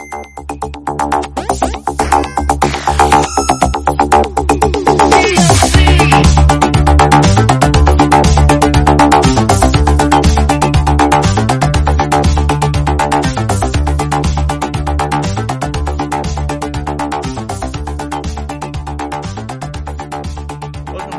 [0.00, 0.16] Welcome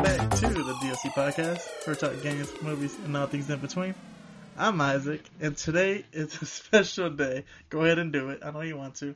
[0.02, 1.86] back to the DLC podcast.
[1.86, 3.94] We're talking games, movies, and all things in between.
[4.56, 7.44] I'm Isaac, and today is a special day.
[7.70, 8.40] Go ahead and do it.
[8.44, 9.14] I know you want to.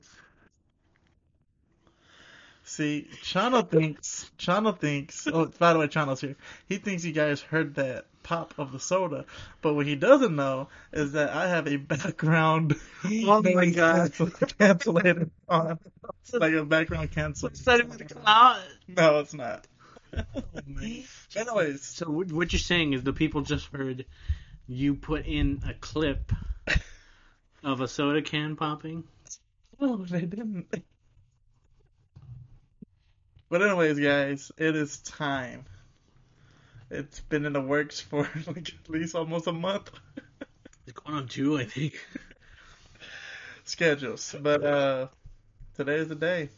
[2.65, 6.37] See, Chano thinks, Chano thinks, oh, by the way, Chano's here.
[6.69, 9.25] He thinks you guys heard that pop of the soda,
[9.63, 12.75] but what he doesn't know is that I have a background.
[13.05, 14.13] Oh my God.
[14.59, 15.79] Cancelated on.
[16.23, 17.51] It's like a background cancel.
[17.51, 18.59] Is that even come out?
[18.89, 19.65] No, it's not.
[20.13, 20.43] Oh,
[21.37, 24.07] Anyways, So what what you're saying is the people just heard
[24.69, 26.33] you put in a clip
[27.63, 29.05] of a soda can popping.
[29.81, 30.67] No, they didn't.
[33.49, 35.67] But anyways, guys, it is time.
[36.91, 39.91] It's been in the works for like at least almost a month.
[40.87, 41.95] It's going on two, I think.
[43.65, 45.09] Schedules, but uh,
[45.75, 46.49] today is the day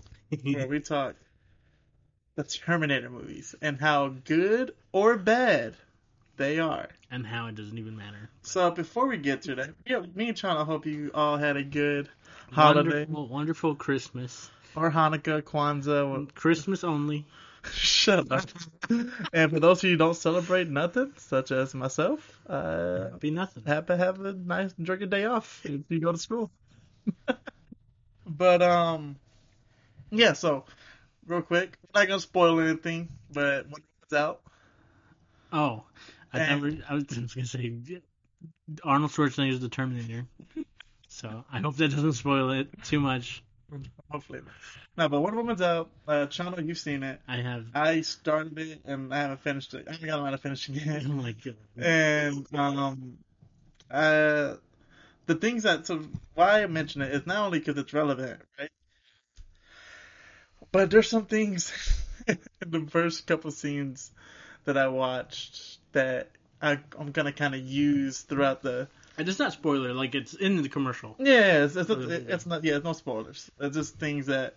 [0.42, 1.16] where we talk
[2.36, 5.74] the Terminator movies and how good or bad
[6.38, 6.88] they are.
[7.10, 8.30] and how it doesn't even matter.
[8.42, 11.62] So before we get to that, yeah, me and Chano hope you all had a
[11.62, 12.08] good
[12.52, 14.50] holiday Wonderful, wonderful Christmas.
[14.74, 17.26] or Hanukkah, Kwanzaa, Christmas only.
[17.72, 18.48] Shut up.
[19.32, 23.64] and for those of you who don't celebrate nothing, such as myself, uh, Be nothing.
[23.66, 26.50] happy to have a nice, enjoy your day off if you go to school.
[28.26, 29.16] but um,
[30.10, 30.32] yeah.
[30.34, 30.64] So,
[31.26, 34.40] real quick, I'm not gonna spoil anything, but when it's out,
[35.52, 35.84] Oh,
[36.32, 37.72] I, And- I was just gonna say
[38.84, 40.26] Arnold Schwarzenegger is the Terminator.
[41.08, 43.42] So I hope that doesn't spoil it too much.
[44.10, 44.40] hopefully,
[44.96, 45.08] no.
[45.08, 45.90] But Wonder Woman's out.
[46.06, 47.20] Uh, Chano, you've seen it.
[47.26, 47.66] I have.
[47.74, 49.86] I started it and I haven't finished it.
[49.88, 51.56] I haven't got around to finishing Oh my god.
[51.76, 53.18] and um,
[53.90, 54.54] uh,
[55.26, 56.04] the things that so
[56.34, 58.70] why I mention it is not only because it's relevant, right?
[60.70, 61.72] But there's some things
[62.26, 64.10] in the first couple scenes
[64.68, 66.28] that I watched that
[66.60, 68.86] I, I'm gonna kind of use throughout the.
[69.16, 71.16] And it's not spoiler, like it's in the commercial.
[71.18, 72.62] Yeah, it's, it's, it's not.
[72.64, 73.50] Yeah, it's no spoilers.
[73.58, 74.54] It's just things that.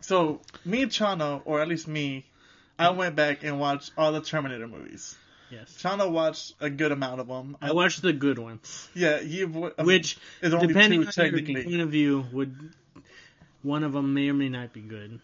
[0.00, 2.24] So me and Chano, or at least me,
[2.78, 5.16] I went back and watched all the Terminator movies.
[5.50, 5.76] Yes.
[5.78, 7.58] Chano watched a good amount of them.
[7.60, 11.36] I watched the good ones, Yeah, you've I mean, which, is only depending two on
[11.36, 12.72] your point of view, would
[13.62, 15.20] one of them may or may not be good.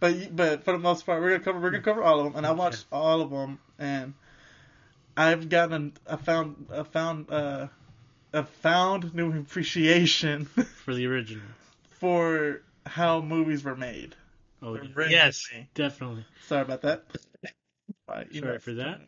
[0.00, 2.36] But but for the most part, we're gonna cover we're gonna cover all of them,
[2.36, 4.14] and I watched all of them, and
[5.16, 7.68] I've gotten I found I found uh
[8.32, 10.44] a found new appreciation
[10.84, 11.42] for the original.
[11.90, 14.14] for how movies were made.
[14.62, 15.10] Oh Originally.
[15.10, 16.24] yes, definitely.
[16.46, 17.04] Sorry about that.
[18.08, 18.58] Sorry know.
[18.58, 19.00] for that.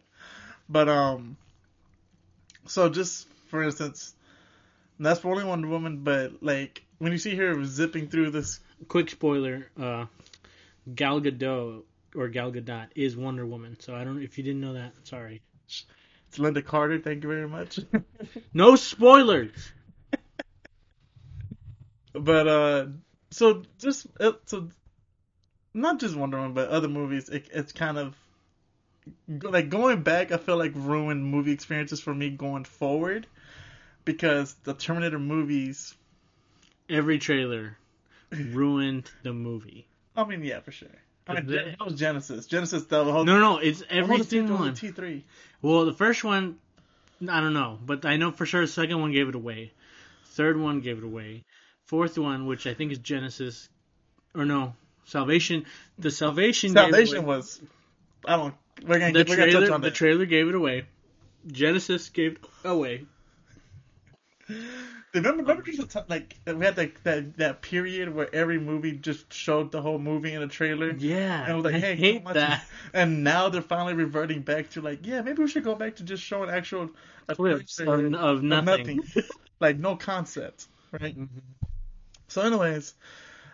[0.69, 1.37] But um,
[2.67, 4.15] so just for instance,
[4.99, 9.11] that's for only Wonder Woman, but like when you see her zipping through this Quick
[9.11, 10.07] spoiler: uh,
[10.95, 11.83] Gal Gadot
[12.15, 13.79] or Gal Gadot is Wonder Woman.
[13.81, 14.23] So I don't.
[14.23, 15.43] If you didn't know that, sorry.
[15.67, 17.79] it's Lynda Carter, thank you very much.
[18.53, 19.73] No spoilers.
[22.13, 22.87] But uh,
[23.31, 24.69] so just uh, so
[25.73, 27.29] not just Wonder Woman, but other movies.
[27.29, 28.17] It, it's kind of
[29.29, 30.33] like going back.
[30.33, 33.27] I feel like ruined movie experiences for me going forward
[34.05, 35.95] because the Terminator movies.
[36.89, 37.79] Every trailer
[38.33, 39.87] ruined the movie.
[40.17, 40.89] I mean, yeah, for sure.
[41.29, 42.49] I mean, that was Genisys.
[42.49, 44.75] Genisys, the whole No, no, it's every single one.
[44.75, 45.25] T three.
[45.63, 46.59] Well, the first one,
[47.29, 49.73] I don't know, but I know for sure the second one gave it away.
[50.33, 51.45] Third one gave it away.
[51.85, 53.69] Fourth one, which I think is Genisys,
[54.35, 55.67] or no, Salvation.
[55.99, 56.73] The Salvation.
[56.73, 57.61] Salvation was.
[58.25, 58.55] I don't.
[58.87, 59.75] We're gonna the get, we're gonna touch trailer.
[59.75, 59.95] on The that.
[59.95, 60.85] trailer gave it away.
[61.47, 63.07] Genisys gave it away.
[65.13, 69.73] Remember, remember just like we had like that that period where every movie just showed
[69.73, 70.93] the whole movie in a trailer.
[70.93, 72.65] Yeah, And like, I hate that.
[72.95, 76.05] And now they're finally reverting back to like, yeah, maybe we should go back to
[76.05, 76.91] just showing actual
[77.29, 79.01] Clips trailer of, of nothing.
[79.61, 81.17] like no concept, right?
[82.29, 82.95] So, anyways,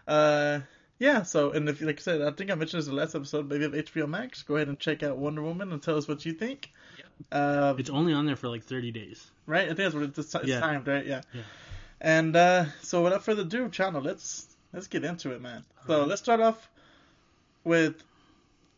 [0.09, 0.61] uh,
[0.99, 1.23] yeah.
[1.23, 3.53] So, and if like I said, I think I mentioned this in the last episode,
[3.53, 6.25] you have HBO Max, go ahead and check out Wonder Woman and tell us what
[6.27, 6.73] you think.
[7.33, 9.31] Uh, It's only on there for like 30 days.
[9.47, 9.65] Right?
[9.65, 10.61] I think that's what it's, it's Yeah.
[10.61, 11.07] timed, right?
[11.07, 11.23] Yeah.
[11.33, 11.43] Yeah.
[12.01, 15.65] And uh, so, without further ado, Chano, let's let's get into it, man.
[15.87, 16.69] So let's start off
[17.65, 18.03] with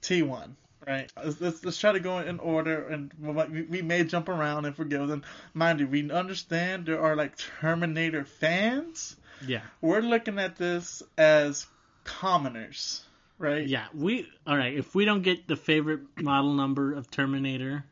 [0.02, 0.50] T1,
[0.86, 1.10] right?
[1.16, 3.10] Let's, let's, let's try to go in order, and
[3.50, 5.24] we, we may jump around and forgive them.
[5.54, 9.16] Mind you, we understand there are like Terminator fans,
[9.46, 9.62] Yeah.
[9.80, 11.66] We're looking at this as
[12.04, 13.04] commoners,
[13.38, 13.66] right?
[13.66, 13.86] Yeah.
[13.94, 14.74] We all right.
[14.74, 17.84] If we don't get the favorite model number of Terminator,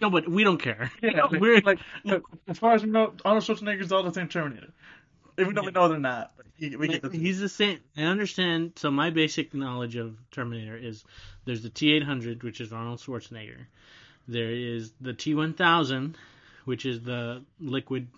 [0.00, 0.90] no, but we don't care.
[1.02, 4.72] Yeah, We're like look, as far as we know, Arnold Schwarzenegger's all the same Terminator.
[5.38, 7.78] Even though we know they're not, he, we get the He's the same.
[7.96, 8.72] I understand.
[8.76, 11.04] So my basic knowledge of Terminator is
[11.44, 13.66] there's the T800, which is Arnold Schwarzenegger.
[14.26, 16.16] There is the T1000,
[16.64, 18.08] which is the liquid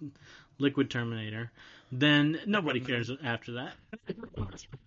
[0.59, 1.51] liquid Terminator.
[1.93, 3.73] Then nobody cares after that.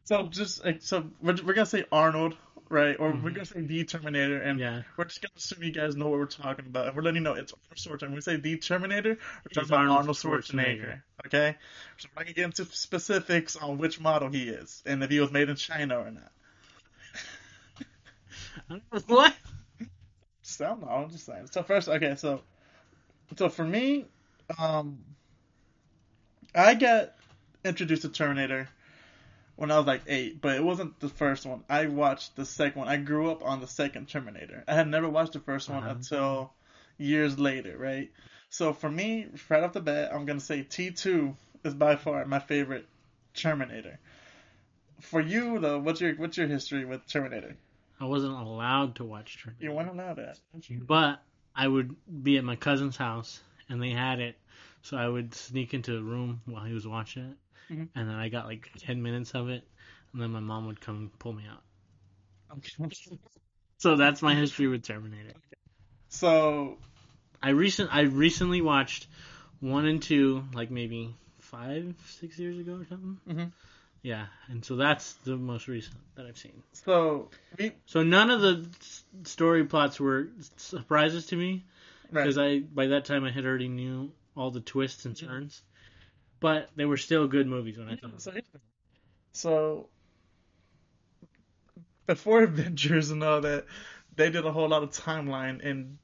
[0.06, 2.36] So just so we're, we're gonna say Arnold,
[2.74, 3.00] right?
[3.00, 4.82] Or we're gonna say the Terminator, and Yeah.
[4.98, 7.22] we're just gonna assume you guys know what we're talking about, and we're letting you
[7.22, 8.08] know it's Arnold Schwarzenegger.
[8.08, 10.44] When we say the Terminator, we're talking about Arnold Arnold Schwarzenegger.
[10.44, 11.04] Schwarzenegger.
[11.28, 11.56] Okay,
[11.98, 15.20] so we're not gonna get into specifics on which model he is and if he
[15.20, 16.32] was made in China or not.
[19.08, 19.36] what?
[20.42, 20.88] So, I don't know.
[20.88, 21.48] I'm just saying.
[21.52, 22.42] So first, okay, so
[23.38, 24.06] so for me,
[24.58, 25.00] um,
[26.54, 27.14] I got
[27.64, 28.68] introduced to Terminator
[29.56, 31.64] when I was like eight, but it wasn't the first one.
[31.70, 32.88] I watched the second one.
[32.88, 34.64] I grew up on the second Terminator.
[34.68, 35.92] I had never watched the 1st one Uh-huh.
[35.92, 36.54] until
[36.98, 38.12] years later, right?
[38.50, 42.40] So for me, right off the bat, I'm gonna say T2 is by far my
[42.40, 42.88] favorite
[43.34, 44.00] Terminator.
[45.02, 47.56] For you though, what's your what's your history with Terminator?
[48.00, 49.66] I wasn't allowed to watch Terminator.
[49.66, 50.40] You to know that?
[50.88, 51.22] But
[51.56, 54.36] I would be at my cousin's house and they had it,
[54.82, 57.38] so I would sneak into the room while he was watching it,
[57.70, 57.90] Mhm.
[57.96, 59.68] and then I got like ten minutes of it,
[60.12, 61.64] and then my mom would come pull me out.
[63.78, 65.34] So that's my history with Terminator.
[66.10, 66.78] So
[67.42, 69.08] I recent I recently watched
[69.60, 73.20] one and two, like maybe five, six years ago or something.
[73.28, 73.52] Mhm.
[74.02, 76.62] Yeah, and so that's the most recent that I've seen.
[76.74, 78.68] so we So none of the
[79.24, 81.64] story plots were surprises to me.
[82.12, 82.24] right.
[82.24, 85.62] because I by that time I had already knew all the twists and turns,
[86.44, 88.20] but they were still good movies when I saw them.
[88.20, 88.34] So,
[89.34, 89.90] so
[92.08, 93.66] before Avengers and all that,
[94.16, 95.98] they did a whole lot of timeline, and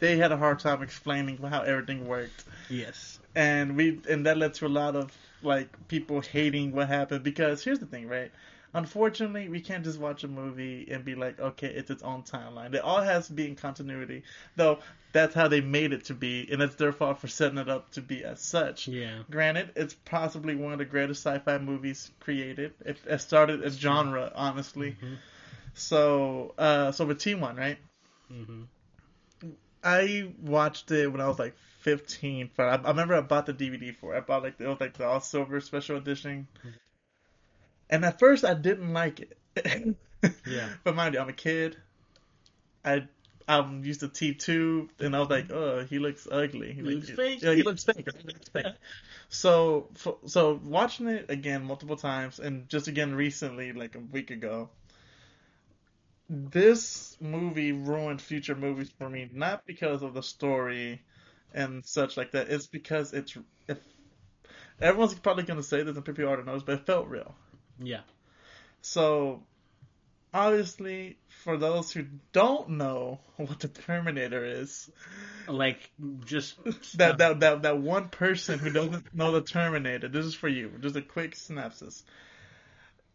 [0.00, 3.20] they had a hard time explaining how everything worked, Yes.
[3.34, 7.64] and we and that led to a lot of like people hating what happened because
[7.64, 8.32] here's the thing, right?
[8.74, 12.74] Unfortunately, we can't just watch a movie and be like, okay, it's its own timeline.
[12.74, 14.24] It all has to be in continuity,
[14.56, 14.80] though.
[15.12, 17.92] That's how they made it to be, and it's their fault for setting it up
[17.92, 18.88] to be as such.
[18.88, 19.20] Yeah.
[19.30, 22.72] Granted, it's possibly one of the greatest sci-fi movies created.
[22.84, 24.96] It, it started a genre, honestly.
[25.00, 25.16] Mhm.
[25.74, 27.78] So, uh, so with T1, right?
[28.32, 28.62] Mm-hmm.
[29.84, 32.50] I watched it when I was like 15.
[32.56, 34.18] But I, I remember I bought the DVD for it.
[34.18, 36.48] I bought like the, it was like the all silver special edition.
[37.90, 39.96] And at first, I didn't like it.
[40.46, 40.68] Yeah.
[40.84, 41.76] But mind you, I'm a kid.
[42.82, 43.06] I
[43.46, 46.72] I'm used to T2, and I was like, oh, he looks ugly.
[46.72, 47.42] He, looks fake.
[47.42, 48.08] Yeah, he looks fake.
[48.10, 48.66] He looks fake.
[49.30, 54.30] So, f- so watching it again multiple times, and just again recently, like a week
[54.30, 54.68] ago,
[56.28, 59.28] this movie ruined future movies for me.
[59.32, 61.02] Not because of the story
[61.52, 62.48] and such like that.
[62.48, 63.78] It's because it's if
[64.80, 67.34] everyone's probably gonna say this, and people already knows, but it felt real.
[67.78, 68.00] Yeah.
[68.82, 69.42] So,
[70.32, 74.90] obviously, for those who don't know what the Terminator is,
[75.48, 75.90] Like
[76.24, 76.56] just
[76.98, 80.70] that that that, that one person who doesn't know the Terminator, this is for you.
[80.80, 82.02] Just a quick synopsis.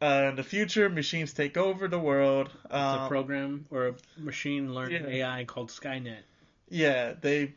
[0.01, 2.49] Uh, in the future, machines take over the world.
[2.69, 5.25] a Um, program or a machine learning Yeah.
[5.27, 6.21] AI called Skynet.
[6.69, 7.53] yeah, they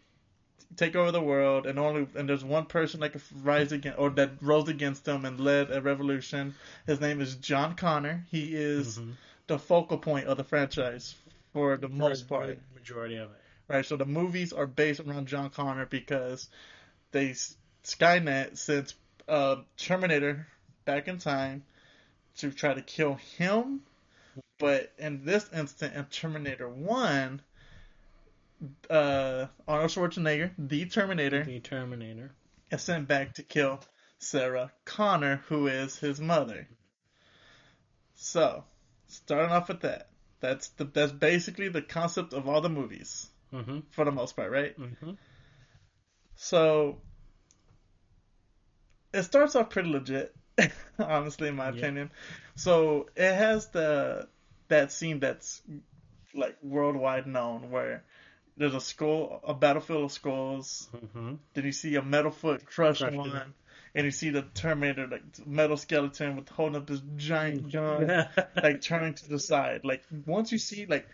[0.77, 4.11] take over the world, and only and there's one person that can rise against or
[4.11, 6.55] that rose against them and led a revolution.
[6.87, 8.25] His name is John Connor.
[8.31, 9.15] He is Mhm.
[9.47, 11.15] the focal point of the franchise
[11.53, 12.49] for the most part.
[12.49, 13.37] the majority of it.
[13.69, 13.87] right?
[13.87, 16.49] So the movies are based around John Connor because
[17.13, 17.35] they
[17.85, 18.95] Skynet sent
[19.29, 20.47] uh, Terminator
[20.85, 21.65] back in time
[22.39, 23.83] to try to kill him,
[24.59, 27.41] but in this instant, in Terminator One,
[28.91, 32.33] uh, Arnold Schwarzenegger, the Terminator, The Terminator.
[32.71, 33.81] is sent back to kill
[34.19, 36.69] Sarah Connor, who is his mother.
[38.15, 38.65] So,
[39.09, 43.81] starting off with that, that's the that's basically the concept of all the movies Mm-hmm.
[43.91, 44.79] for the most part, right?
[44.79, 45.11] Mm-hmm.
[46.37, 47.03] So
[49.13, 50.35] it starts off pretty legit,
[50.99, 51.79] honestly, in my Yeah.
[51.79, 52.11] opinion.
[52.55, 54.29] So it has the
[54.69, 55.61] that scene that's
[56.35, 58.05] like worldwide known where
[58.57, 60.89] there's a skull, a battlefield of skulls.
[60.95, 61.35] Mm-hmm.
[61.55, 63.47] Then you see a metal foot crush Crushed one, it.
[63.95, 68.27] and you see the Terminator, like metal skeleton, with holding up this giant gun,
[68.63, 69.83] like turning to the side.
[69.85, 71.07] Like once you see, like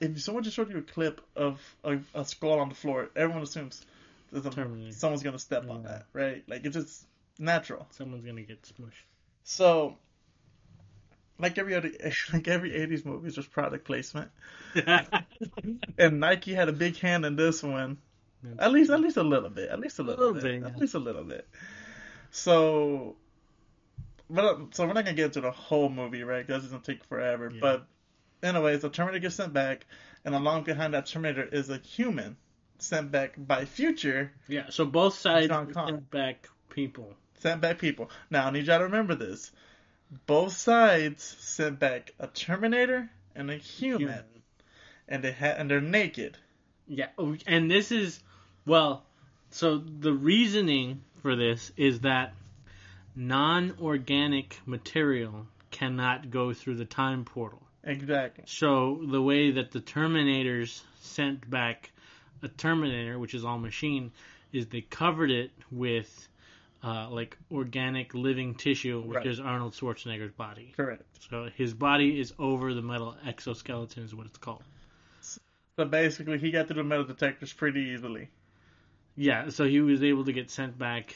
[0.00, 3.42] if someone just showed you a clip of a, a skull on the floor, everyone
[3.42, 3.84] assumes
[4.32, 4.42] a,
[4.92, 6.42] someone's gonna step on that, right?
[6.48, 7.06] Like it's just
[7.38, 7.86] natural.
[7.90, 9.04] Someone's gonna get smushed.
[9.44, 9.96] So,
[11.38, 11.90] like every other,
[12.32, 14.30] like every '80s movie, is just product placement,
[15.98, 17.98] and Nike had a big hand in this one.
[18.58, 19.68] At least, at least a little bit.
[19.68, 20.62] At least a little, little bit.
[20.62, 21.48] bit, At least a little bit.
[22.30, 23.16] So,
[24.30, 26.46] but uh, so we're not gonna get into the whole movie, right?
[26.46, 27.50] Because it's gonna take forever.
[27.52, 27.58] Yeah.
[27.60, 27.86] But,
[28.42, 29.86] anyways, the Terminator gets sent back,
[30.24, 32.36] and along behind that Terminator is a human
[32.78, 34.70] sent back by Future, yeah.
[34.70, 37.14] So both sides sent back people.
[37.40, 38.10] sent back people.
[38.30, 39.50] Now, I need y'all to remember this.
[40.26, 44.24] Both sides sent back a Terminator and a human, Human.
[45.08, 46.38] and they ha- and they're naked.
[46.86, 48.20] Yeah, oh, and this is
[48.64, 49.04] well.
[49.50, 52.34] So the reasoning for this is that
[53.16, 57.62] non-organic material cannot go through the time portal.
[57.84, 58.44] Exactly.
[58.46, 61.90] So the way that the Terminators sent back
[62.42, 64.12] a Terminator, which is all machine,
[64.52, 66.27] is they covered it with
[66.82, 69.26] uh, like organic living tissue, which Right.
[69.26, 70.72] is Arnold Schwarzenegger's body.
[70.76, 71.02] Correct.
[71.30, 74.62] So his body is over the metal exoskeleton, is what it's called.
[75.20, 78.30] So basically, he got through the metal detectors pretty easily.
[79.16, 81.14] Yeah, so he was able to get sent back.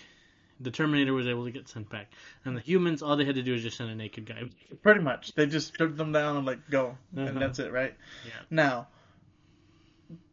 [0.61, 2.12] The Terminator was able to get sent back,
[2.45, 4.42] and the humans, all they had to do was just send a naked guy.
[4.83, 7.26] Pretty much, they just stripped them down and like go, Uh-huh.
[7.26, 7.95] and that's it, right?
[8.25, 8.33] Yeah.
[8.50, 8.87] Now,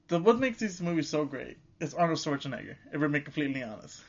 [0.08, 2.76] the what makes these movies so great is Arnold Schwarzenegger.
[2.94, 4.04] If we're being completely honest,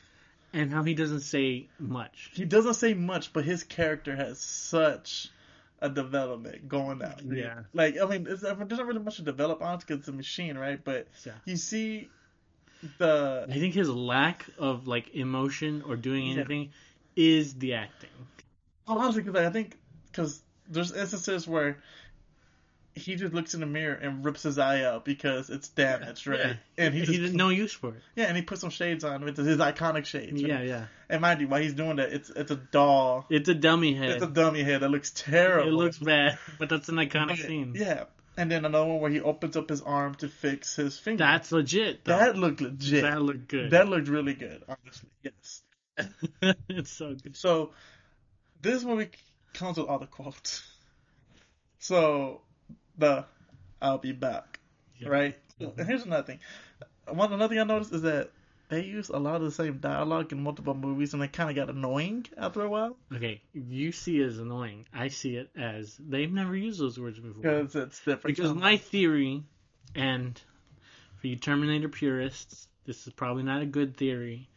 [0.53, 2.31] And how he doesn't say much.
[2.33, 5.29] he doesn't say much, but his character has such
[5.79, 7.21] a development going out.
[7.23, 7.61] Yeah.
[7.73, 10.57] Like I mean, it's, there's not really much to develop on because it's a machine,
[10.57, 10.83] right?
[10.83, 11.31] But Yeah.
[11.45, 12.09] you see
[12.97, 16.33] the I think his lack of like emotion or doing Yeah.
[16.39, 16.71] anything
[17.15, 18.09] is the acting.
[18.87, 19.77] honestly, because I think
[20.11, 21.77] because there's instances where
[22.95, 26.39] he just looks in the mirror and rips his eye out because it's damaged, right?
[26.77, 26.85] Yeah.
[26.85, 28.01] And he just no use for it.
[28.15, 30.41] yeah, and he puts some shades on with his iconic shades.
[30.41, 30.49] right?
[30.49, 30.85] Yeah, yeah.
[31.09, 33.25] And mind you, while he's doing that, it's it's a doll.
[33.29, 34.09] It's a dummy head.
[34.11, 35.69] It's a dummy head that looks terrible.
[35.69, 37.73] it looks bad, but that's an iconic Yeah, scene.
[37.75, 38.03] Yeah.
[38.37, 41.23] And then another one where he opens up his arm to fix his finger.
[41.23, 42.05] That's legit.
[42.05, 42.17] Though.
[42.17, 43.03] that looked legit.
[43.03, 43.71] That looked good.
[43.71, 45.09] That looked really good, honestly.
[45.21, 45.63] Yes.
[46.69, 47.35] it's so good.
[47.35, 47.71] So
[48.61, 49.09] this movie
[49.53, 50.63] comes with all the quotes.
[51.79, 52.41] So
[53.01, 53.25] the
[53.81, 54.59] I'll be back.
[54.97, 55.09] Yeah.
[55.09, 55.37] Right?
[55.59, 55.79] Mm-hmm.
[55.79, 56.39] And here's another thing.
[57.07, 58.31] One another thing I noticed is that
[58.69, 61.69] they use a lot of the same dialogue in multiple movies and it kinda got
[61.69, 62.95] annoying after a while.
[63.13, 64.85] Okay, you see it as annoying.
[64.93, 67.41] I see it as they've never used those words before.
[67.41, 68.37] Because it's different.
[68.37, 69.43] Because my theory,
[69.93, 70.39] and
[71.19, 74.47] for you Terminator purists, this is probably not a good theory.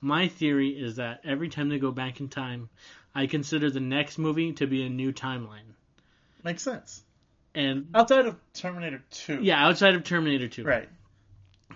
[0.00, 2.68] My theory is that every time they go back in time,
[3.14, 5.74] I consider the next movie to be a new timeline.
[6.42, 7.02] makes sense.
[7.54, 9.40] And Outside of Terminator two.
[9.42, 10.64] yeah, outside of Terminator 2.
[10.64, 10.88] Right.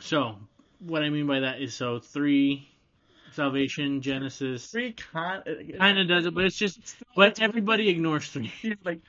[0.00, 0.36] So,
[0.78, 2.66] what I mean by that is so 3,
[3.32, 6.78] Salvation, Genisys, Three kind uh, kind of does it, but it's just,
[7.14, 8.50] but everybody ignores 3.
[8.84, 9.00] like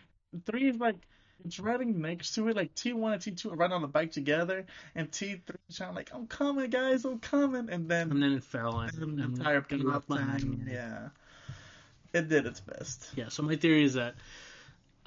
[0.46, 0.98] three is like
[1.46, 3.88] it's running next to it, like T one and T two are riding on the
[3.88, 8.12] bike together, and T three is trying like I'm coming, guys, I'm coming, and then
[8.12, 10.04] And then it fell and, the entire plot
[10.68, 11.10] yeah,
[12.14, 13.12] it did its best.
[13.16, 14.16] Yeah, so my theory is that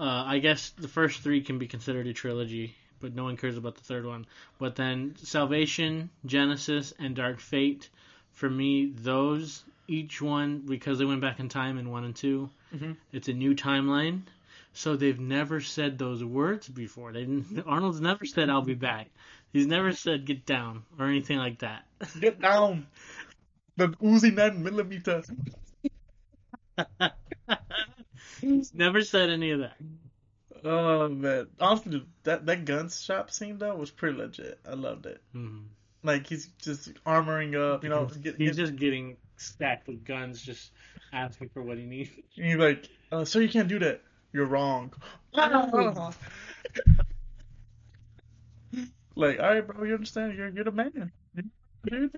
[0.01, 3.57] uh, I guess the first three can be considered a trilogy, but no one cares
[3.57, 4.27] about the third one.
[4.59, 7.89] But then Salvation, Genisys, and Dark Fate,
[8.33, 12.49] for me, those each one because they went back in time in one and 2
[12.75, 12.97] Mhm.
[13.13, 14.23] it's a new timeline.
[14.73, 17.13] So they've never said those words before.
[17.13, 19.09] They didn't, Arnold's never said "I'll be back."
[19.53, 21.85] He's never said "get down" or anything like that.
[22.21, 22.87] Get down,
[23.77, 25.23] the Uzi nine millimeter.
[28.41, 29.77] He's never said any of that.
[30.65, 34.59] Oh man, honestly, that that gun shop scene though was pretty legit.
[34.69, 35.21] I loved it.
[35.35, 35.65] Mhm.
[36.03, 38.07] Like he's just armoring up, you know.
[38.07, 40.71] Get, He's get- just getting stacked with guns, just
[41.13, 42.11] asking for what he needs.
[42.37, 44.03] And he's like, uh, "Sir, you can't do that.
[44.33, 44.93] You're wrong."
[49.17, 50.35] like, all right, bro, you understand?
[50.37, 51.13] You're you're the man,
[51.85, 52.11] dude.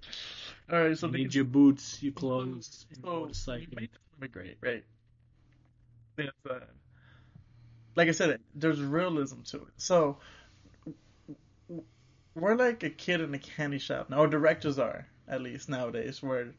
[0.71, 3.77] All right, so you need your boots, your clothes, your so motorcycle.
[4.21, 4.85] be great, right?
[6.19, 6.25] Uh,
[7.95, 9.73] like I said, there's realism to it.
[9.77, 10.19] So
[12.35, 14.19] we're like a kid in a candy shop now.
[14.19, 16.53] Or directors are at least nowadays, where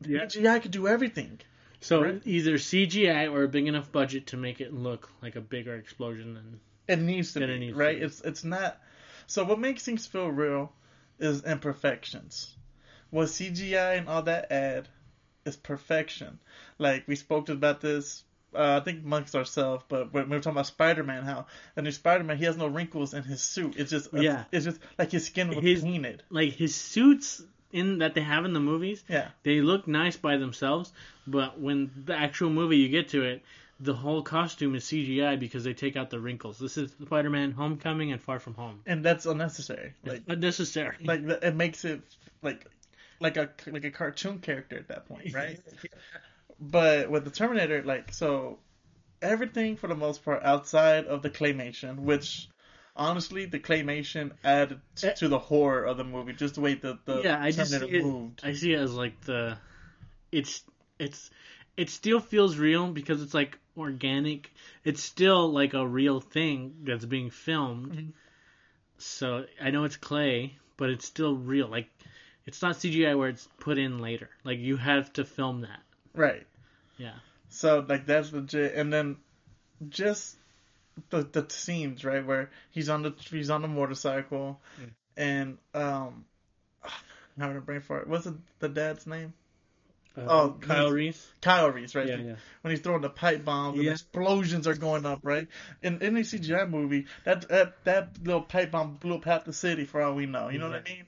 [0.00, 0.26] Yeah.
[0.26, 1.40] CGI could do everything.
[1.80, 2.22] So Right.
[2.24, 6.34] either CGI or a big enough budget to make it look like a bigger explosion
[6.34, 7.98] than It needs to be it needs to right.
[7.98, 8.04] be.
[8.04, 8.80] It's it's not.
[9.26, 10.72] So what makes things feel real
[11.18, 12.54] is imperfections.
[13.10, 14.88] What CGI and all that add
[15.44, 16.38] is perfection.
[16.78, 18.24] Like we spoke about this.
[18.54, 21.90] Uh, I think amongst ourselves, but when we were talking about Spider-Man, how the new
[21.92, 23.74] Spider-Man he has no wrinkles in his suit.
[23.76, 24.44] It's just Yeah.
[24.52, 26.22] It's just like his skin was His- painted.
[26.30, 27.42] like his suits.
[27.72, 29.30] in that they have in the movies, Yeah.
[29.42, 30.92] they look nice by themselves,
[31.26, 33.42] but when the actual movie you get to it,
[33.80, 36.56] the whole costume is CGI because they take out the wrinkles.
[36.60, 38.80] This is Spider-Man: Homecoming and Far From Home.
[38.86, 39.92] And that's unnecessary.
[40.04, 40.98] Like It's unnecessary.
[41.04, 42.00] like it makes it
[42.42, 42.64] like
[43.18, 45.58] like a like a cartoon character at that point, right?
[46.70, 48.58] but with the Terminator, like so,
[49.22, 52.48] everything for the most part outside of the claymation, which
[52.96, 56.98] honestly the claymation added t- to the horror of the movie, just the way the
[57.04, 58.40] the yeah, I just Terminator see it, moved.
[58.42, 59.56] I see it as like the,
[60.32, 60.62] it's
[60.98, 61.30] it's
[61.76, 64.50] it still feels real because it's like organic.
[64.84, 67.92] It's still like a real thing that's being filmed.
[67.92, 68.12] Mhm.
[68.98, 71.68] So I know it's clay, but it's still real.
[71.68, 71.88] Like
[72.46, 74.30] it's not CGI where it's put in later.
[74.44, 75.80] Like you have to film that.
[76.14, 76.46] Right.
[76.96, 77.14] Yeah.
[77.48, 79.16] So like that's legit, and then
[79.88, 80.36] just
[81.10, 84.90] the the scenes right where he's on the he's on the motorcycle, Mm.
[85.16, 86.24] and um,
[86.84, 86.90] I'm
[87.38, 88.08] having a brain fart.
[88.08, 89.32] What's the, the dad's name?
[90.16, 91.28] Uh, Oh, Kyle Reese.
[91.40, 92.06] Kyle Reese, right?
[92.06, 92.36] Yeah, yeah.
[92.62, 93.92] When he's throwing the pipe bombs and Yeah.
[93.92, 95.48] explosions are going up, right?
[95.82, 99.84] In any CGI movie, that that that little pipe bomb blew up half the city
[99.84, 100.48] for all we know.
[100.48, 101.06] You know what I mean?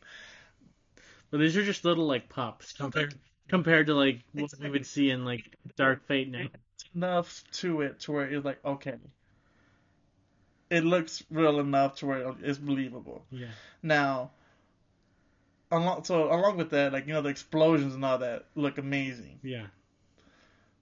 [1.31, 3.15] But these are just little like pops compared
[3.49, 6.47] compared to like what we would see in like Dark Fate now.
[6.95, 8.95] Enough to it to where it's like okay,
[10.71, 13.25] it looks real enough to where it's believable.
[13.31, 13.49] Yeah.
[13.83, 14.31] Now,
[15.71, 19.41] along so along with that, like you know, the explosions and all that look amazing.
[19.43, 19.67] Yeah.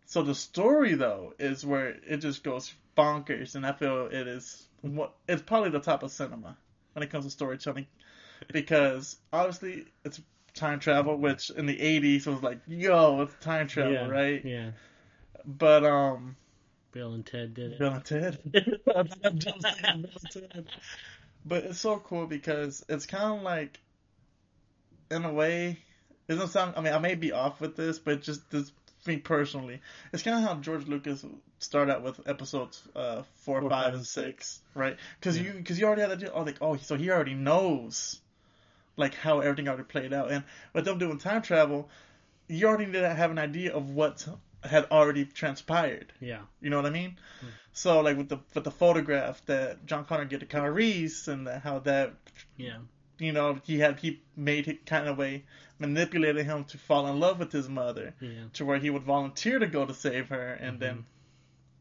[0.06, 4.66] So the story though is where it just goes bonkers, and I feel it is
[4.82, 6.56] what it's probably the top of cinema
[6.92, 7.86] when it comes to storytelling,
[8.52, 10.20] because obviously it's
[10.54, 14.08] time travel, which in the '80s was like, yo, it's time travel, yeah.
[14.08, 14.44] right?
[14.44, 14.70] Yeah.
[15.44, 16.36] But um,
[16.92, 17.78] Bill and Ted did it.
[17.78, 18.38] Bill and Ted.
[18.94, 20.66] I'm just saying Bill and Ted.
[21.44, 23.78] But it's so cool because it's kind of like,
[25.10, 25.78] in a way,
[26.28, 26.74] it doesn't sound.
[26.76, 28.72] I mean, I may be off with this, but just this
[29.06, 29.80] me personally,
[30.12, 31.24] it's kind of how George Lucas
[31.58, 34.96] started out with episodes uh, four, Four, five, five, and six, right?
[35.18, 35.44] Because Yeah.
[35.44, 36.32] you because you already had that.
[36.32, 38.20] Oh, like oh, so he already knows,
[38.96, 41.88] like how everything already played out, and with them doing time travel,
[42.48, 44.26] you already did have an idea of what
[44.62, 46.12] had already transpired.
[46.20, 46.40] Yeah.
[46.60, 47.18] You know what I mean?
[47.40, 47.46] Hmm.
[47.72, 51.46] So like with the with the photograph that John Connor get to Kyle Reese and
[51.46, 52.14] the, how that
[52.56, 52.78] Yeah.
[53.18, 55.44] you know he had he made it kind of way
[55.78, 58.44] manipulated him to fall in love with his mother Yeah.
[58.54, 60.80] to where he would volunteer to go to save her and Mhm.
[60.80, 61.06] then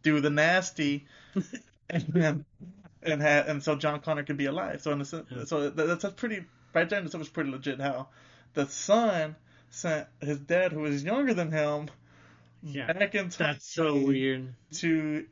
[0.02, 1.06] do the nasty
[1.90, 2.46] and then
[3.04, 4.82] and and so John Connor could be alive.
[4.82, 5.44] So in sen- Yeah.
[5.46, 8.08] so that, that's a pretty right then It was pretty legit how
[8.54, 9.36] the son
[9.70, 11.90] sent his dad who was younger than him
[12.62, 12.92] Yeah.
[12.94, 14.54] back in time That's so weird.
[14.76, 15.26] to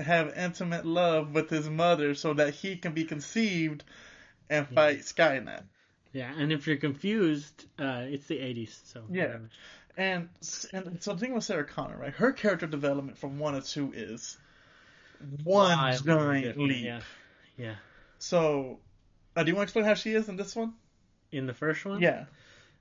[0.00, 3.84] have intimate love with his mother so that he can be conceived
[4.50, 5.62] and fight Skynet.
[6.12, 9.04] Yeah, and if you're confused, uh, it's the 80s, so.
[9.10, 9.38] Yeah.
[9.96, 10.28] And
[10.72, 12.12] and so the thing with Sarah Connor, right?
[12.12, 14.36] Her character development from one to two is
[15.44, 16.84] one giant leap.
[16.84, 17.00] Yeah.
[17.56, 17.74] Yeah.
[18.18, 18.80] So,
[19.36, 20.74] uh, do you want to explain how she is in this one?
[21.30, 22.00] In the first one?
[22.00, 22.24] Yeah.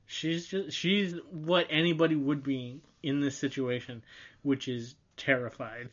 [0.06, 4.04] She's just she's what anybody would be in this situation,
[4.44, 5.90] which is terrified.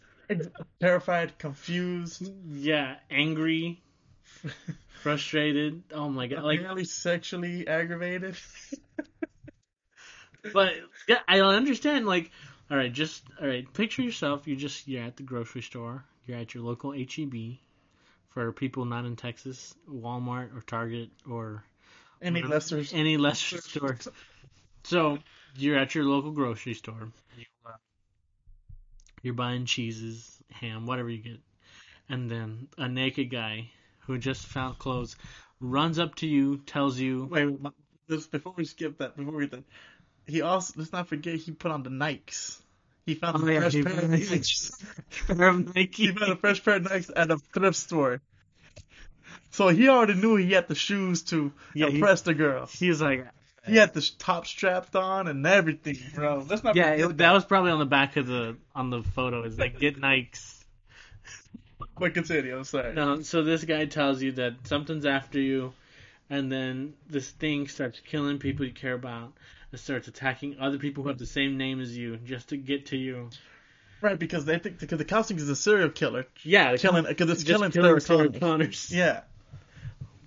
[0.80, 3.80] Terrified, confused, Yeah, angry,
[5.02, 5.84] frustrated.
[5.92, 6.42] Oh my god!
[6.42, 8.36] Like, apparently sexually aggravated.
[10.52, 10.74] but
[11.06, 12.06] yeah, I understand.
[12.06, 12.30] Like,
[12.70, 13.72] all right, just all right.
[13.72, 14.46] Picture yourself.
[14.46, 16.04] You just you're at the grocery store.
[16.26, 17.58] You're at your local HEB.
[18.30, 21.64] For people not in Texas, Walmart or Target or
[22.20, 23.98] Any lesser any lesser store.
[24.84, 25.18] So
[25.56, 27.10] you're at your local grocery store.
[27.36, 27.72] You, uh,
[29.22, 31.40] you're buying cheeses, ham, whatever you get,
[32.08, 35.16] and then a naked guy who just found clothes
[35.60, 37.58] runs up to you, tells you, Wait,
[38.08, 39.64] this before we skip that, before we then,
[40.26, 42.60] he also let's not forget he put on the Nikes.
[43.08, 44.84] He found Oh, a yeah, fresh he pair of Nikes.
[45.38, 46.06] pair of Nike.
[46.08, 48.20] he found a fresh pair of Nikes at a thrift store.
[49.50, 52.66] So he already knew he had the shoes to Yeah, he- impress the girl.
[52.66, 53.26] He was like,
[53.66, 56.44] He had the top strapped on and everything, bro.
[56.46, 59.42] Let's not yeah, it, that was probably on the back of the on the photo.
[59.44, 60.56] It's like get Nikes.
[61.98, 62.56] But continue.
[62.58, 62.92] I'm sorry.
[62.92, 65.72] No, so this guy tells you that something's after you,
[66.28, 69.32] and then this thing starts killing people you care about.
[69.72, 72.86] It starts attacking other people who have the same name as you just to get
[72.86, 73.30] to you.
[74.00, 77.42] Right, because they think because the costume is a serial killer Yeah, killing because it's
[77.44, 78.38] killing, killing Sarah Sarah Connor.
[78.38, 78.90] Connors.
[78.94, 79.22] Yeah.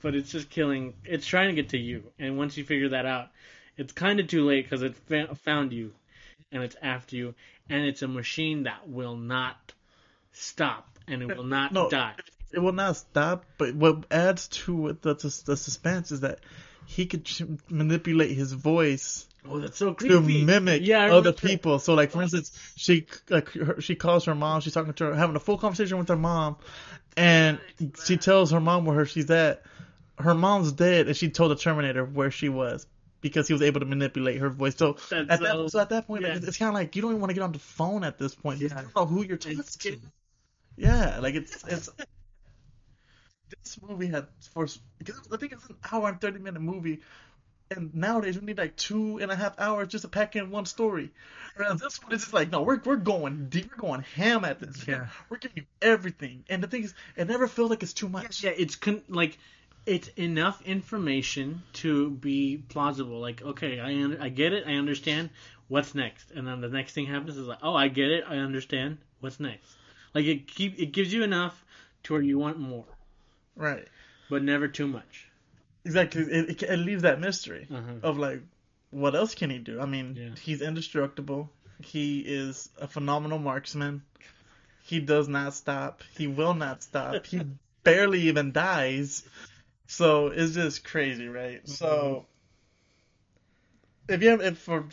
[0.01, 0.93] But it's just killing.
[1.06, 3.30] It's trying to get to you, and once you figure that out,
[3.77, 4.95] it's kind of too late because it
[5.38, 5.93] found you,
[6.51, 7.36] and it's after you,
[7.69, 9.73] and it's a machine that will not
[10.34, 11.88] stop, and it will not No.
[11.89, 12.13] die.
[12.51, 13.45] it will not stop.
[13.60, 16.39] But what adds to it, the, the, the suspense is that
[16.88, 21.80] he could ch- manipulate his voice Oh, that's so to mimic Yeah, other people.
[21.80, 24.62] So, like for instance, she like her, she calls her mom.
[24.62, 26.58] She's talking to her, having a full conversation with her mom,
[27.17, 27.60] and
[28.04, 29.63] she tells her mom where she's at.
[30.19, 32.86] Her mom's dead, and she told the Terminator where she was
[33.21, 34.75] because he was able to manipulate her voice.
[34.75, 36.36] So That's at that so at that point, yeah.
[36.36, 38.19] it's, it's kind of like you don't even want to get on the phone at
[38.19, 38.62] this point.
[38.62, 38.82] You Yeah.
[38.82, 39.97] don't know who you're talking It's to.
[40.77, 41.89] Yeah, like it's it's.
[43.63, 44.65] This movie had for
[44.97, 47.01] because I think it's an hour and thirty minute movie,
[47.71, 50.65] and nowadays we need like two and a half hours just to pack in one
[50.65, 51.10] story.
[51.55, 54.60] Whereas this one is just like no, we're we're going deep, we're going ham at
[54.60, 54.88] this.
[54.88, 55.07] Yeah.
[55.29, 58.43] we're giving you everything, and the thing is, it never feels like it's too much.
[58.43, 59.38] Yeah, it's con- like
[59.86, 63.19] it's enough information to be plausible.
[63.19, 65.29] Like, okay, I un- I get it, I understand.
[65.67, 66.31] What's next?
[66.31, 68.97] And then the next thing happens is like, oh, I get it, I understand.
[69.21, 69.75] What's next?
[70.13, 71.63] Like it keep it gives you enough
[72.03, 72.86] to where you want more,
[73.55, 73.88] Right,
[74.29, 75.31] but never too much.
[75.86, 76.24] Exactly.
[76.24, 77.94] It, it, it leaves that mystery Uh-huh.
[78.04, 78.41] of like,
[78.91, 79.80] what else can he do?
[79.80, 80.36] I mean, Yeah.
[80.41, 81.50] he's indestructible.
[81.82, 84.04] He is a phenomenal marksman.
[84.84, 86.04] He does not stop.
[86.17, 87.26] He will not stop.
[87.26, 87.41] He
[87.84, 89.24] barely even dies.
[89.88, 91.67] So it's just crazy, right?
[91.67, 92.26] So
[94.08, 94.86] if you have, if for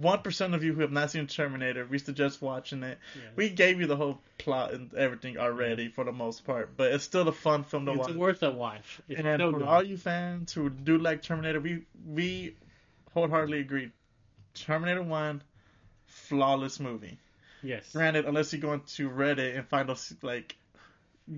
[0.00, 2.98] one percent of you who have not seen Terminator, we suggest watching it.
[3.14, 3.22] Yeah.
[3.36, 7.04] We gave you the whole plot and everything already for the most part, but it's
[7.04, 8.08] still a fun film to It's watch.
[8.10, 9.00] It's worth a watch.
[9.08, 9.68] It's And so for good.
[9.68, 12.54] all you fans who do like Terminator, we we
[13.14, 13.90] wholeheartedly agree.
[14.54, 15.42] Terminator One,
[16.06, 17.18] flawless movie.
[17.62, 17.90] yes.
[17.92, 20.56] Granted, unless you go into Reddit and find those like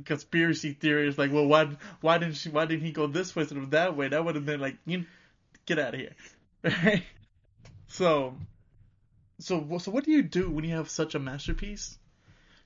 [0.04, 1.68] conspiracy theories, like, well, why
[2.00, 4.08] why didn't she why didn't he go this way instead of that way?
[4.08, 5.04] That would have been like, you
[5.66, 6.14] get out of here,
[6.64, 7.02] right?
[7.88, 8.36] So,
[9.40, 11.98] so so what do you do when you have such a masterpiece?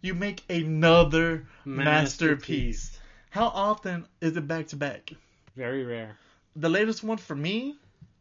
[0.00, 2.98] You make another masterpiece.
[3.30, 5.12] How often is it back to back?
[5.56, 6.16] Very rare.
[6.56, 7.76] The latest one for me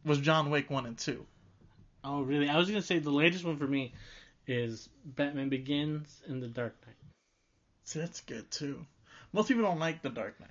[0.06, 1.26] was John Wick one and two.
[2.04, 2.50] Oh, really?
[2.50, 3.94] I was gonna say the latest one for me
[4.48, 6.96] is Batman Begins and The Dark Knight.
[7.84, 8.86] See, that's good too.
[9.34, 10.50] Most people don't like the Dark Knight.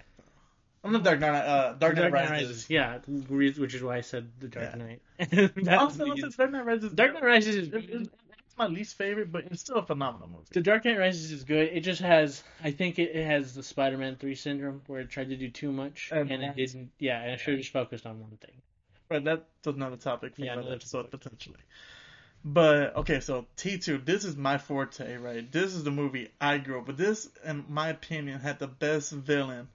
[0.83, 0.88] Though.
[0.88, 1.35] I'm not Dark Knight.
[1.35, 2.69] Uh, Dark Knight Rises.
[2.71, 4.85] Yeah, which is why I said The Dark Yeah.
[4.85, 5.01] Knight.
[5.79, 6.93] Also, That's- Dark Knight Rises.
[6.93, 8.11] Dark Knight Rises is it- it-
[8.43, 10.45] it's my least favorite, but it's still a phenomenal movie.
[10.53, 11.69] The Dark Knight Rises is good.
[11.73, 15.29] It just has, I think it, it has the Spider-Man three syndrome where it tried
[15.31, 16.90] to do too much And and, it didn't.
[16.99, 18.55] Yeah, and it should have just focused on one thing.
[19.09, 21.57] But that's another topic for Yeah, another another episode potentially.
[22.45, 23.99] But okay, so T two.
[23.99, 25.51] This is my forte, right?
[25.51, 26.87] This is the movie I grew up.
[26.87, 29.69] But this, in my opinion, had the best villain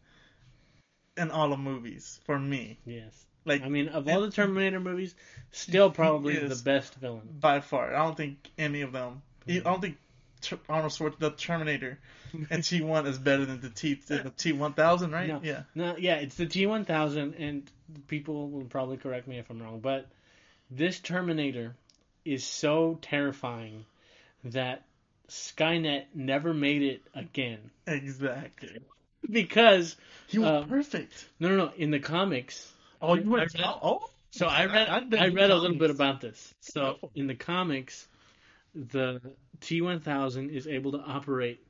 [1.18, 2.78] in all the movies for me.
[2.86, 3.26] Yes.
[3.46, 5.14] Like I mean, of all the Terminator movies,
[5.52, 7.38] still probably the best villain.
[7.40, 7.94] by far.
[7.96, 9.22] I don't think any of them.
[9.48, 9.98] I don't think
[10.68, 12.00] Arnold Schwarzenegger, the Terminator,
[12.50, 15.28] and T one is better than the T the T one thousand, right?
[15.28, 15.42] No.
[15.44, 15.64] Yeah.
[15.76, 17.70] No, yeah, it's the T one thousand, and
[18.08, 20.08] people will probably correct me if I'm wrong, but
[20.72, 21.76] this Terminator
[22.24, 23.86] is so terrifying
[24.46, 24.84] that
[25.30, 28.80] Skynet never made it again Exactly.
[29.32, 29.96] because
[30.28, 31.28] He was Um, perfect.
[31.40, 31.72] no, no, no.
[31.78, 34.10] In the comics, Oh, you went read- oh.
[34.32, 36.54] So I read I- I, read a little bit about this.
[36.60, 38.08] So in the comics,
[38.74, 39.22] the
[39.62, 41.66] T1000 is able to operate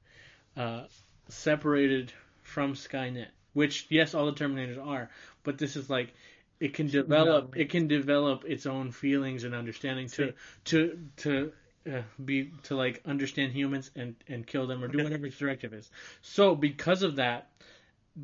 [0.57, 0.85] uh,
[1.27, 2.11] separated
[2.43, 5.09] from Skynet, which yes, all the Terminators are,
[5.43, 6.13] but this is like
[6.59, 10.33] it can develop it can develop its own feelings and understanding to
[10.65, 11.51] to to
[11.91, 15.74] uh, be to like understand humans and and kill them or do whatever its directive
[15.74, 15.89] is.
[16.21, 17.48] So because of that,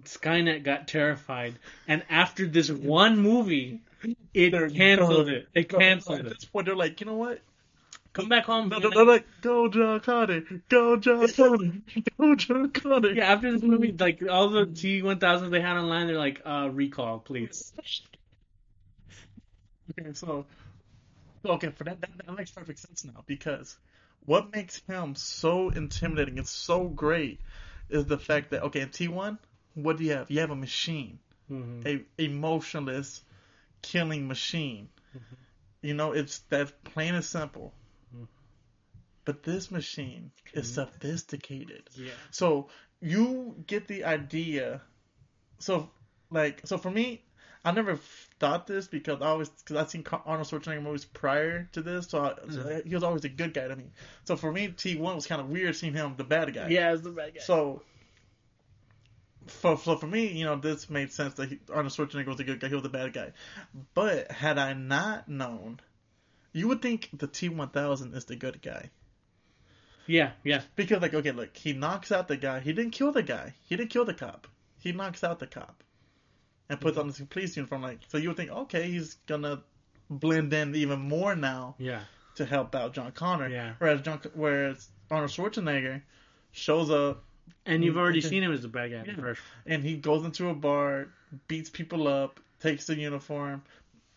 [0.03, 1.55] Skynet got terrified,
[1.87, 3.81] and after this one movie,
[4.33, 5.35] it They're canceled done.
[5.35, 5.47] it.
[5.53, 6.29] It canceled At it.
[6.35, 7.39] this point, they're like, you know what?
[8.13, 8.67] Come back home.
[8.67, 11.71] No, no, they're like, go John Connor, go John Connor,
[12.19, 13.11] go John Connor.
[13.11, 16.41] Yeah, after this movie, like all the T one thousands they had online, they're like,
[16.45, 17.71] uh, recall, please.
[19.99, 20.45] Okay, so
[21.45, 23.77] okay, for that, that that makes perfect sense now because
[24.25, 27.41] what makes him so intimidating and so great
[27.89, 29.39] is the fact that okay, in T one,
[29.73, 30.29] what do you have?
[30.31, 33.23] You have a machine, hmm a emotionless
[33.81, 34.89] killing machine.
[35.81, 37.73] You know, it's that's plain and simple.
[38.13, 38.27] Mhm.
[39.25, 41.89] But this machine is sophisticated.
[41.95, 42.13] Yeah.
[42.31, 44.81] So you get the idea.
[45.59, 45.91] So
[46.31, 47.23] like, so for me,
[47.63, 47.95] I never
[48.39, 52.19] thought this because I always because I've seen Arnold Schwarzenegger movies prior to this, so,
[52.23, 52.87] I, so Mhm.
[52.87, 53.85] he was always a good guy to me.
[54.23, 56.69] So for me, T one was kind of weird seeing him the bad guy.
[56.69, 57.41] Yeah, it's the bad guy.
[57.41, 57.83] So.
[59.47, 62.43] For, so for me, you know, this made sense that he, Arnold Schwarzenegger was a
[62.43, 63.31] good guy, he was a bad guy.
[63.95, 65.79] But had I not known,
[66.53, 68.89] you would think the T one thousand is the good guy.
[70.05, 70.61] yeah, yeah.
[70.75, 72.59] Because like, okay, look, he knocks out the guy.
[72.59, 73.55] He didn't kill the guy.
[73.67, 74.47] He didn't kill the cop.
[74.79, 75.83] He knocks out the cop.
[76.71, 77.81] And puts on his police uniform.
[77.81, 79.61] Like, so you would think, okay, he's gonna
[80.09, 82.01] blend in even more now Yeah.
[82.35, 83.49] to help out John Connor.
[83.49, 83.73] Yeah.
[83.77, 86.01] Whereas John, whereas Arnold Schwarzenegger
[86.51, 87.23] shows up
[87.65, 89.15] And you've already seen him as a bad guy Yeah.
[89.15, 89.41] first.
[89.65, 91.09] and he goes into a bar,
[91.47, 93.63] beats people up, takes the uniform,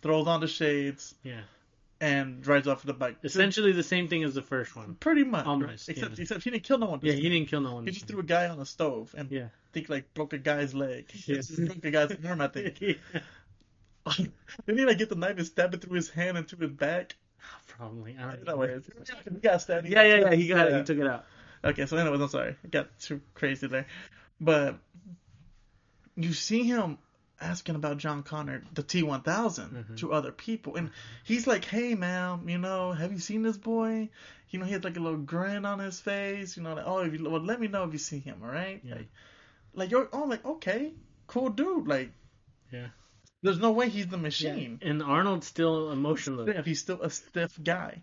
[0.02, 1.40] throws on the shades, Yeah.
[2.00, 3.16] And rides off with the bike.
[3.24, 4.94] Essentially the same thing as the first one.
[4.96, 5.46] pretty much.
[5.46, 5.96] Almost, right?
[5.96, 6.22] Except, yeah.
[6.22, 7.00] except he didn't kill no one.
[7.02, 7.86] Yeah, he didn't kill no one.
[7.86, 9.44] He just threw a guy on the stove and Yeah.
[9.44, 11.10] I think like broke a guy's leg.
[11.12, 11.38] He Yeah.
[11.38, 12.80] just broke a guy's arm, I think.
[12.80, 12.94] yeah.
[14.66, 17.16] Didn't he like get the knife and stab it through his hand into his back?
[17.42, 18.16] Ah, probably.
[18.18, 18.80] I don't know.
[19.24, 19.88] he got stabbed.
[19.88, 20.34] Yeah, yeah, yeah.
[20.34, 20.76] He got it.
[20.76, 21.24] He took it out.
[21.62, 22.56] Okay, so anyways, I'm sorry.
[22.62, 23.86] I got too crazy there.
[24.40, 24.76] But
[26.16, 26.98] you see him
[27.44, 29.22] asking about John Connor, the T1000,
[29.84, 29.96] Mhm.
[29.98, 30.76] to other people.
[30.76, 30.90] And
[31.24, 34.08] he's like, hey, man, you know, have you seen this boy?
[34.50, 36.56] You know, he had like a little grin on his face.
[36.56, 38.48] You know, like, oh, if you, well, let me know if you see him, all
[38.50, 38.80] right?
[38.84, 38.94] Yeah.
[38.96, 39.08] Like,
[39.74, 40.94] like, you're, oh, like, okay,
[41.26, 41.86] cool dude.
[41.86, 42.12] Like,
[42.72, 42.88] Yeah.
[43.42, 44.78] there's no way he's the machine.
[44.82, 46.48] And Arnold's still emotionless.
[46.50, 48.02] Stiff, he's still a stiff guy.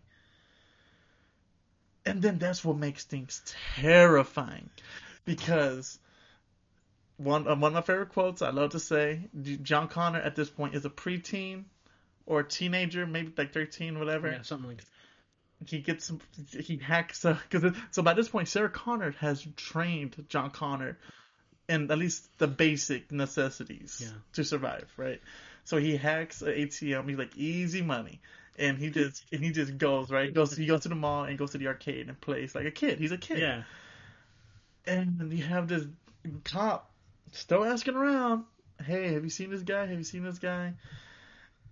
[2.06, 3.42] And then that's what makes things
[3.76, 4.70] terrifying.
[5.26, 6.00] Because
[7.24, 9.22] one, uh, one of my favorite quotes I love to say
[9.62, 11.64] John Connor at this point is a preteen
[12.26, 14.30] or a teenager, maybe like 13, whatever.
[14.32, 14.86] Yeah, something like that.
[15.68, 16.20] He gets some,
[16.60, 20.98] he hacks, because so by this point, Sarah Connor has trained John Connor
[21.70, 24.10] in at least the basic necessities Yeah.
[24.34, 25.22] to survive, right?
[25.64, 27.08] So he hacks an ATM.
[27.08, 28.22] He's like easy money,
[28.58, 30.26] and he just and he just goes right.
[30.28, 32.66] He goes he goes to the mall and goes to the arcade and plays like
[32.66, 32.98] a kid.
[32.98, 33.38] He's a kid.
[33.40, 33.64] Yeah.
[34.88, 35.86] And you have this
[36.44, 36.91] cop
[37.32, 38.46] still asking around,
[38.84, 39.86] "Hey, have you seen this guy?
[39.88, 40.74] Have you seen this guy?"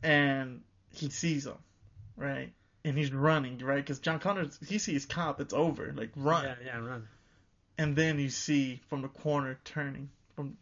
[0.04, 0.62] And
[0.94, 1.58] he sees him,
[2.16, 2.52] right?
[2.86, 3.78] And he's running, right?
[3.78, 6.46] Because John Connor, he sees cop, it's over, like run.
[6.46, 7.08] Yeah, yeah, run.
[7.78, 10.58] And then you see from the corner turning from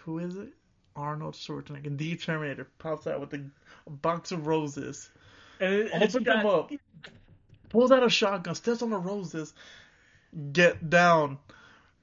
[0.00, 0.52] who is it?
[0.96, 3.44] Arnold Schwarzenegger, the Terminator, pops out with a,
[3.86, 5.08] a box of roses,
[5.60, 6.70] And it, opens them got- up,
[7.68, 9.54] pulls out a shotgun, steps on the roses,
[10.52, 11.38] get down,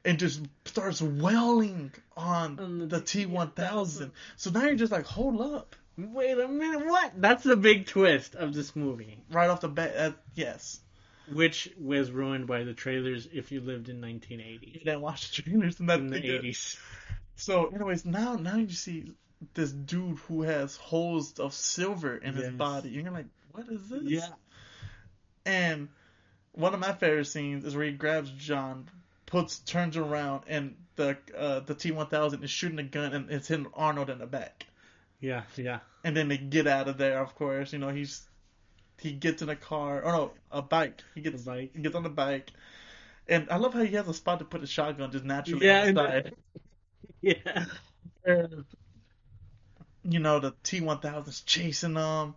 [0.05, 4.11] and just starts wailing on On the T one thousand.
[4.35, 7.11] So now you're just like, hold up, Wait a minute, what?
[7.19, 9.95] That's the big twist of this movie, right off the bat.
[9.97, 10.79] Uh, yes,
[11.31, 14.67] which was ruined by the trailers if you lived in 1980.
[14.67, 16.77] you didn't watch the trailers that In the 80s.
[17.35, 19.11] So, anyways, now now you see
[19.55, 23.89] this dude who has holes of silver in his body, and you're like, what is
[23.89, 24.03] this?
[24.03, 24.27] Yeah.
[25.47, 25.89] And
[26.51, 28.87] one of my favorite scenes is where he grabs John,
[29.27, 33.31] puts turns around, and the uh, the T one thousand is shooting a gun, and
[33.31, 34.67] it's hitting Arnold in the back.
[35.21, 35.81] Yeah, yeah.
[36.03, 37.21] And then they get out of there.
[37.21, 38.27] Of course, you know he's
[38.99, 41.03] he gets in a car, or no, a bike.
[41.15, 41.71] He gets The bike.
[41.75, 42.51] He gets on the bike.
[43.27, 45.81] And I love how he has a spot to put a shotgun just naturally Yeah,
[45.81, 46.31] on and the the-
[47.21, 47.65] Yeah.
[48.25, 48.65] And,
[50.03, 52.35] you know, the T one thousand's chasing them.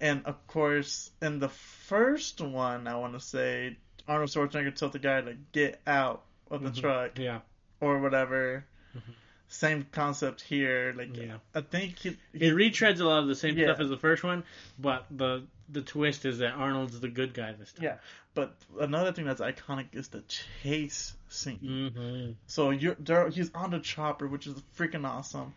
[0.00, 4.98] And of course, in the first one, I want to say Arnold Schwarzenegger told the
[4.98, 6.80] guy to get out of the Mhm.
[6.80, 7.40] truck Yeah.
[7.80, 8.64] or whatever.
[8.96, 9.00] Mhm.
[9.48, 10.92] Same concept here.
[10.96, 11.38] Like, Yeah.
[11.54, 13.66] I think he, It retreads a lot of the same Yeah.
[13.66, 14.44] stuff as the first one,
[14.78, 17.84] but the the twist is that Arnold's the good guy this time.
[17.84, 17.96] yeah.
[18.34, 20.20] But another thing that's iconic is the
[20.62, 21.58] chase scene.
[21.58, 22.32] Mm-hmm.
[22.46, 25.54] So you're there, he's on the chopper, which is freaking awesome.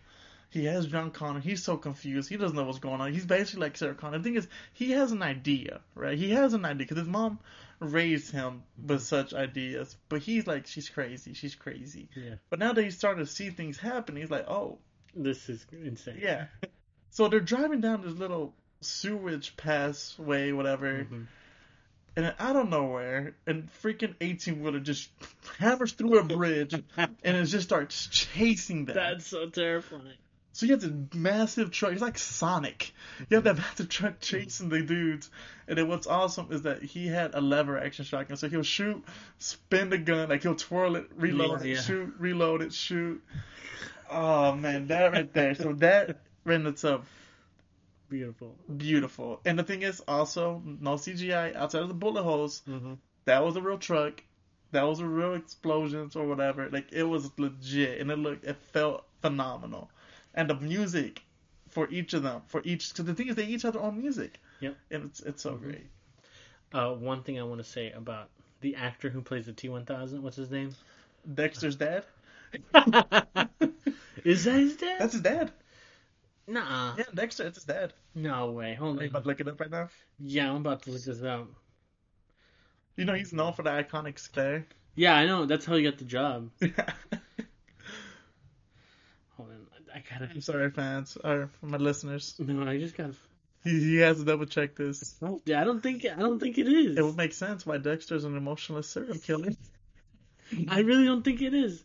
[0.50, 1.42] He has John Connor.
[1.42, 2.30] He's so confused.
[2.30, 3.12] He doesn't know what's going on.
[3.12, 4.20] He's basically like Sarah Connor.
[4.20, 6.18] The thing is, he has an idea, right?
[6.18, 7.40] He has an idea because his mom
[7.80, 9.96] raised him with such ideas.
[10.10, 11.34] But he's like, she's crazy.
[11.34, 12.10] She's crazy.
[12.16, 12.36] Yeah.
[12.50, 14.80] But now that he's starting to see things happen, he's like, oh,
[15.16, 16.20] This is insane.
[16.22, 16.46] yeah.
[17.12, 21.06] so they're driving down this little sewage passway, whatever.
[21.10, 21.28] Mhm.
[22.16, 25.10] And out of nowhere, and freaking 18 wheeler just
[25.60, 28.96] hammers through a bridge and it just starts chasing them.
[28.96, 30.18] That's so terrifying.
[30.58, 31.92] So you have this massive truck.
[31.92, 32.92] It's like Sonic.
[33.30, 35.30] You have that massive truck chasing the dudes.
[35.68, 38.38] And then what's awesome is that he had a lever action shotgun.
[38.38, 39.06] So he'll shoot,
[39.38, 41.82] spin the gun, like he'll twirl it, reload Yeah, it, yeah.
[41.82, 43.24] shoot, reload it, shoot.
[44.10, 45.54] Oh man, that right there.
[45.54, 47.08] So that in itself
[48.10, 48.56] Beautiful.
[48.78, 49.42] beautiful.
[49.46, 52.64] And the thing is also no CGI outside of the bullet holes.
[52.68, 52.94] Mm-hmm.
[53.26, 54.24] That was a real truck.
[54.72, 56.68] That was a real explosions or whatever.
[56.72, 59.92] Like it was legit, and it looked, it felt phenomenal.
[60.38, 61.24] And the music
[61.70, 63.98] for each of them, for each, because the thing is, they each have their own
[63.98, 64.40] music.
[64.62, 64.78] Yep.
[64.92, 65.62] And it's it's so Mhm.
[65.62, 65.88] great.
[66.74, 68.30] Uh, one thing I want to say about
[68.62, 70.74] the actor who plays the T1000, what's his name?
[71.34, 72.06] Dexter's dad.
[74.24, 75.00] is that his dad?
[75.00, 75.52] That's his dad.
[76.48, 76.96] Nah.
[76.98, 77.46] Yeah, Dexter.
[77.48, 77.94] It's his dad.
[78.16, 78.76] No way.
[78.76, 79.10] Hold Are you on.
[79.10, 79.90] about to look it up right now?
[80.20, 81.48] Yeah, I'm about to look this up.
[82.96, 84.66] You know he's known for the iconic stare.
[84.96, 85.46] Yeah, I know.
[85.46, 86.50] That's how he got the job.
[90.10, 90.18] Hold on.
[90.18, 90.34] I gotta.
[90.34, 92.36] I'm sorry, fans or my listeners.
[92.40, 93.14] No, I just gotta.
[93.64, 95.16] He, he has to double check this.
[95.22, 96.06] No, I don't think.
[96.06, 96.98] I don't think it is.
[96.98, 99.52] It would make sense why Dexter's an emotionless serial killer.
[100.70, 101.84] I really don't think it is.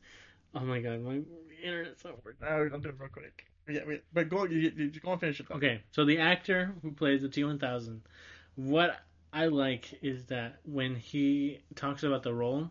[0.54, 1.20] Oh my god, my
[1.62, 2.46] internet's not working.
[2.46, 3.46] I'll do it real quick.
[3.68, 5.46] Yeah, wait, but go, you, you, you go and finish it.
[5.46, 5.58] thought.
[5.58, 8.00] Okay, so the actor who plays the T1000,
[8.56, 9.00] what
[9.32, 12.70] I like is that when he talks about the role,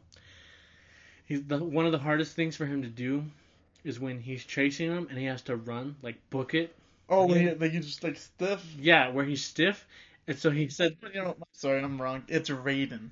[1.26, 3.24] he's the one of the hardest things for him to do
[3.84, 6.76] is when he's chasing him and he has to run, like book it.
[7.10, 8.66] Oh, when you, like you just like stiff.
[8.80, 9.86] Yeah, where he's stiff,
[10.28, 12.24] and so he said, You know, sorry, I'm wrong.
[12.28, 13.10] It's Raiden.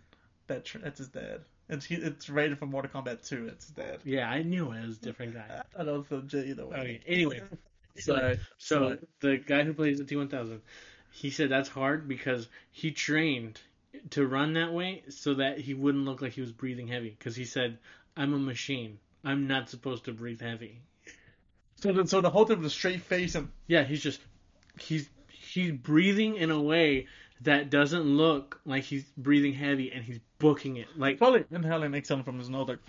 [0.48, 1.42] That tr- that's his dad.
[1.70, 3.48] It's he, it's Raiden from Mortal Kombat 2.
[3.48, 4.00] It's his dad.
[4.04, 6.78] "Yeah, I knew it was a different guy." I don't know if either way.
[6.78, 7.42] Okay, anyway,
[7.98, 8.40] Sorry.
[8.58, 10.60] So the guy who plays the T1000,
[11.12, 13.60] he said that's hard because he trained
[14.12, 17.10] to run that way so that he wouldn't look like he was breathing heavy.
[17.10, 17.78] Because he said,
[18.16, 18.98] "I'm a machine.
[19.24, 20.82] I'm not supposed to breathe heavy."
[21.82, 24.20] So the, so the whole thing with a straight face and Yeah, he's just
[24.80, 27.08] he's he's breathing in a way
[27.42, 32.24] that doesn't look like he's breathing heavy, and he's booking it like probably inhaling exhaling
[32.24, 32.68] from his nose.
[32.68, 32.80] Like,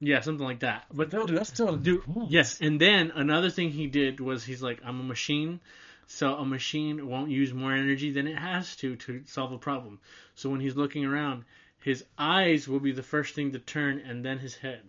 [0.00, 0.84] yeah, something like that.
[0.92, 4.80] But dude, that's still Dude, yes, and then another thing he did was he's like,
[4.84, 5.60] I'm a machine,
[6.06, 10.00] so a machine won't use more energy than it has to to solve a problem.
[10.34, 11.44] So when he's looking around,
[11.80, 14.82] his eyes will be the first thing to turn, and then his head.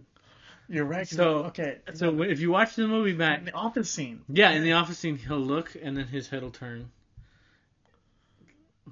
[0.70, 1.08] You're right.
[1.08, 1.78] So- okay.
[1.94, 4.22] So when- if you watch the movie in back, the office scene.
[4.28, 6.92] yeah, in the office scene, he'll look, and then his head will turn.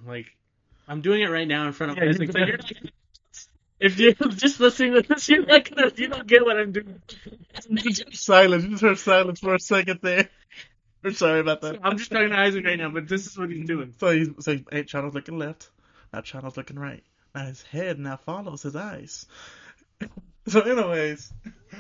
[0.06, 0.36] Like,
[0.88, 2.28] I'm doing it right now in front of Yeah, Isaac.
[2.28, 2.72] you- so you're not-
[3.80, 7.02] if you're just listening to this, you're not gonna, you don't get what I'm doing.
[8.14, 8.64] silence.
[8.64, 10.30] You just heard silence for a second there.
[11.04, 11.80] We're sorry about that.
[11.84, 13.94] I'm just talking to Isaac right now, but this is what he's doing.
[14.00, 15.70] So he's so hey, Chano's looking left.
[16.14, 17.04] Now Chano's looking right.
[17.36, 19.28] Now his head now follows his eyes.
[20.48, 21.32] so, anyways,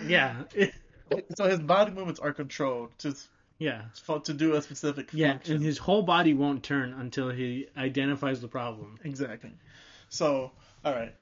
[0.07, 0.43] Yeah,
[1.35, 3.15] so his body movements are controlled to
[3.57, 3.83] yeah,
[4.25, 5.55] to do a specific yeah, function.
[5.55, 8.99] and his whole body won't turn until he identifies the problem.
[9.03, 9.51] Exactly.
[10.09, 10.51] So,
[10.83, 11.15] all right.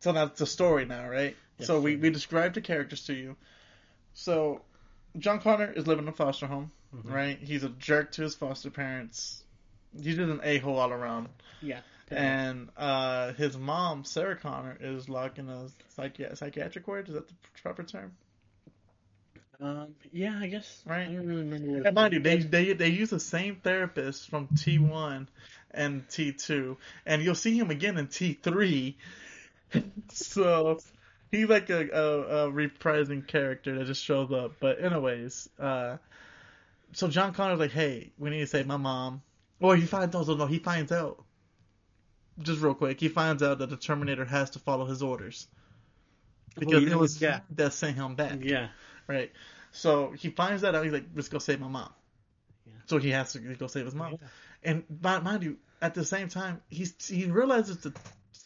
[0.00, 1.36] So that's the story now, right?
[1.58, 3.36] Yes, so we, we described the characters to you.
[4.14, 4.62] So,
[5.18, 7.12] John Connor is living in a foster home, Mhm.
[7.12, 7.38] right?
[7.38, 9.42] He's a jerk to his foster parents.
[9.94, 11.28] He's just an a hole all around.
[11.60, 11.80] Yeah,
[12.10, 17.08] And uh, his mom, Sarah Connor, is locked in a psychi- psychiatric ward.
[17.08, 18.12] Is that the proper term?
[19.60, 20.82] um, yeah, I guess.
[20.86, 21.08] Right.
[21.08, 21.86] I don't really remember.
[21.86, 25.28] And mind you, they, they they use the same therapist from T one
[25.70, 28.96] and T two, and you'll see him again in T three.
[30.12, 30.78] so
[31.30, 34.52] he's like a, a, a reprising character that just shows up.
[34.60, 35.98] But anyways, uh,
[36.92, 39.22] so John Connor's like, "Hey, we need to save my mom."
[39.60, 40.26] Or he finds out.
[40.26, 41.22] No, he finds out.
[42.42, 45.46] Just real quick, he finds out that the Terminator has to follow his orders
[46.58, 47.40] because yeah, it was yeah.
[47.56, 48.38] that sent him back.
[48.42, 48.68] yeah,
[49.06, 49.32] Right.
[49.72, 50.82] So he finds that out.
[50.84, 51.90] He's like, let's go save my mom.
[52.66, 52.72] Yeah.
[52.86, 54.12] So he has to go save his mom.
[54.12, 54.28] Yeah.
[54.62, 57.96] And mind, mind you, at the same time, he's he realizes that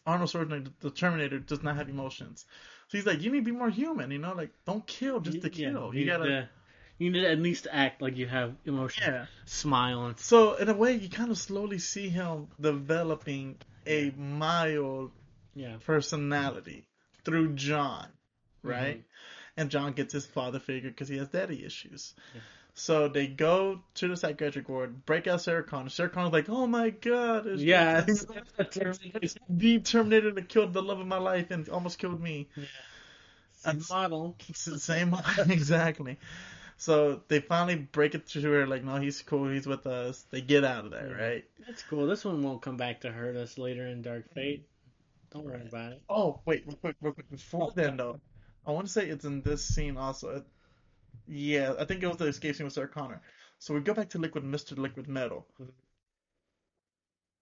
[0.06, 2.44] Arnold Schwarzenegger, the Terminator, does not have emotions.
[2.88, 4.10] So he's like, you need to be more human.
[4.10, 5.94] You know, like don't kill just to Yeah, kill.
[5.94, 6.24] you you gotta.
[6.26, 6.48] to-
[6.96, 9.12] you need to at least act like you have emotion.
[9.12, 9.26] Yeah.
[9.46, 15.10] Smile and So in a way, you kind of slowly see him developing a mild
[15.54, 15.76] yeah.
[15.84, 16.86] personality
[17.24, 18.08] through John,
[18.62, 18.98] right?
[18.98, 19.04] Mhm.
[19.56, 22.14] And John gets his father figure because he has daddy issues.
[22.34, 22.40] Yeah.
[22.74, 25.90] So they go to the psychiatric ward, break out Sarah Connor.
[25.90, 28.24] Sarah Connor's like, "Oh my god, it's Yeah, it's
[29.48, 32.48] the Terminator that killed the love of my life and almost killed me."
[33.64, 34.36] And model.
[34.48, 35.14] It's the same,
[35.48, 36.18] exactly.
[36.76, 39.48] So they finally break it to her, like, "No, he's cool.
[39.48, 41.24] He's with us." They get out of there, Yeah.
[41.24, 41.44] right?
[41.66, 42.06] That's cool.
[42.06, 44.34] This one won't come back to hurt us later in Dark mm.
[44.34, 44.68] Fate.
[45.30, 46.02] Don't worry about it.
[46.08, 47.30] Oh, wait, real quick, real quick.
[47.30, 48.20] Before then, though,
[48.66, 50.36] I want to say it's in this scene also.
[50.36, 50.46] It-
[51.26, 53.22] yeah, I think it was the escape scene with Sarah Connor.
[53.58, 54.76] So we go back to Liquid Mr.
[54.76, 55.46] Liquid Metal.
[55.60, 55.70] Mm-hmm.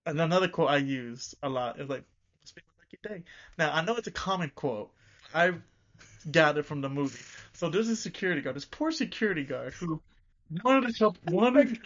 [0.07, 2.05] And another quote I use a lot is like,
[2.43, 3.25] "It's been a lucky day."
[3.59, 4.93] Now, I know it's a common quote.
[5.35, 5.55] I
[6.31, 7.23] got it from the movie.
[7.55, 10.01] So there's a security guard, this poor security guard who
[10.65, 11.79] wanted a cup, wanted,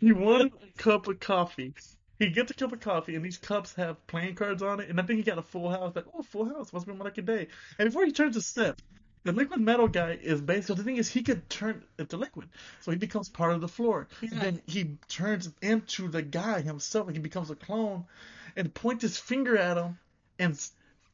[0.00, 1.74] he wanted a cup of coffee.
[2.18, 4.88] He gets a cup of coffee, and these cups have playing cards on it.
[4.88, 5.96] And I think he got a full house.
[5.96, 7.48] Like, oh, full house must be my lucky day.
[7.78, 8.80] And before he turns a sip,
[9.24, 12.48] the liquid metal guy is basically the thing is he could turn into liquid,
[12.82, 14.06] so he becomes part of the floor.
[14.20, 18.04] And then he turns into the guy himself, and he becomes a clone,
[18.54, 19.98] and points his finger at him
[20.38, 20.56] and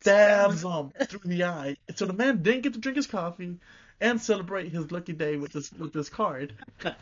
[0.00, 1.76] stabs him through the eye.
[1.94, 3.58] So the man didn't get to drink his coffee
[4.00, 6.54] and celebrate his lucky day with this with this card.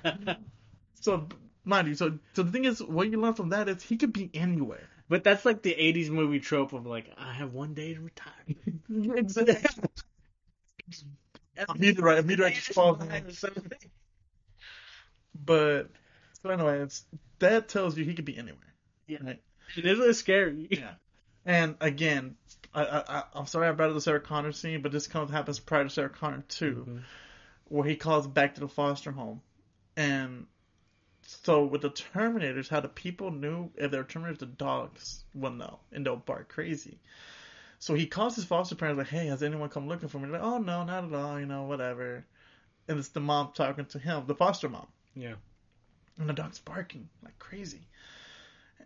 [1.01, 1.29] So
[1.65, 4.13] mind you, so so the thing is, what you learn from that is he could
[4.13, 4.89] be anywhere.
[5.09, 8.33] but that's like the '80s movie trope of like, I have one day to retire.
[9.17, 9.57] Exactly.
[11.57, 12.99] A meteorite, a meteorite just falls.
[15.35, 15.91] But
[16.43, 17.05] so anyway, it's
[17.39, 18.75] that tells you he could be anywhere.
[19.07, 19.19] Yeah.
[19.23, 19.43] Right.
[19.77, 20.69] It is scary.
[20.71, 20.95] Yeah.
[21.45, 22.37] And again,
[22.75, 25.85] I, I'm sorry I brought up the Sarah Connor scene, but this comes happens prior
[25.85, 27.03] to Sarah Connor too, Mhm.
[27.65, 29.41] where he calls back to the foster home,
[29.97, 30.47] and
[31.23, 35.51] so with the Terminators, how the people knew if they were Terminators, the dogs will
[35.51, 36.99] know and they'll bark crazy.
[37.79, 40.41] So he calls his foster parents like, "Hey, has anyone come looking for me?" They're
[40.41, 41.39] like, "Oh no, not at all.
[41.39, 42.25] You know, whatever."
[42.89, 45.37] And it's the mom talking to him, the foster mom Yeah.
[46.19, 47.87] and the dog's barking like crazy.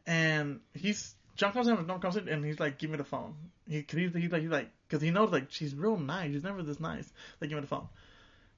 [0.07, 3.35] And he's John comes in with comes in and he's like, "Give me the phone."
[3.69, 6.33] He cause he's, he's like he's like because he knows like she's real nice.
[6.33, 7.11] She's never this nice.
[7.41, 7.89] Like, give me the phone.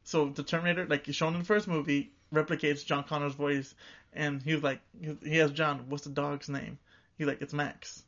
[0.05, 3.75] So the Terminator, like he's shown in the first movie, replicates John Connor's voice,
[4.13, 6.79] and he was like, he- he asked John, "What's the dog's name?"
[7.17, 8.03] He's like, "It's Max."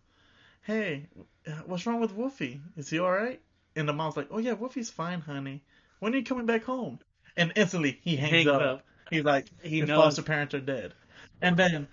[0.63, 1.07] Hey,
[1.67, 2.61] what's wrong with Wolfie?
[2.77, 3.41] Is he all right?
[3.77, 5.63] And the mom's like, "Oh yeah, Wolfie's fine, honey.
[6.01, 6.99] When are you coming back home?"
[7.37, 8.63] And instantly he hangs, Hangs up.
[8.63, 8.85] up.
[9.11, 10.03] He's like, He his knows.
[10.03, 10.93] foster parents are dead.
[11.41, 11.87] And then,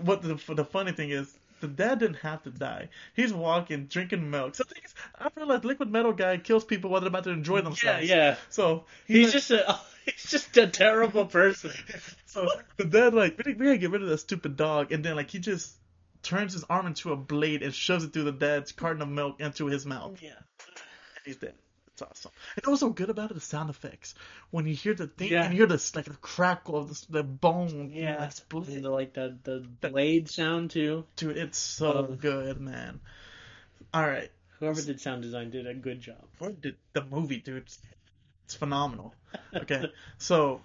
[0.00, 2.88] what the the funny thing is, the dad didn't have to die.
[3.14, 4.54] He's walking, drinking milk.
[4.54, 8.06] So is, I realized Liquid Metal guy kills people while they're about to enjoy themselves.
[8.08, 8.16] yeah.
[8.16, 8.36] yeah.
[8.50, 11.70] So He's like- just a he's just a terrible person.
[12.26, 12.46] so
[12.76, 15.30] the dad like we we gotta get rid of that stupid dog, and then like
[15.30, 15.72] he just
[16.22, 19.40] turns his arm into a blade and shoves it through the dad's carton of milk
[19.40, 20.20] into his mouth.
[20.22, 20.30] Yeah.
[20.30, 21.54] And he's dead.
[21.92, 22.32] It's awesome.
[22.56, 23.34] And what's so good about it?
[23.34, 24.14] The sound effects.
[24.50, 25.44] When you hear the thing Yeah.
[25.44, 28.18] and you hear the like the crackle of the, the bone, Yeah.
[28.18, 28.68] like, split.
[28.68, 31.04] And the, like the the blade sound too.
[31.16, 33.00] Dude, it's so good, man.
[33.92, 36.24] All right, Whoever did sound design did a good job.
[36.40, 37.64] Or the, the movie, dude.
[38.46, 39.14] It's phenomenal.
[39.54, 40.62] Okay, so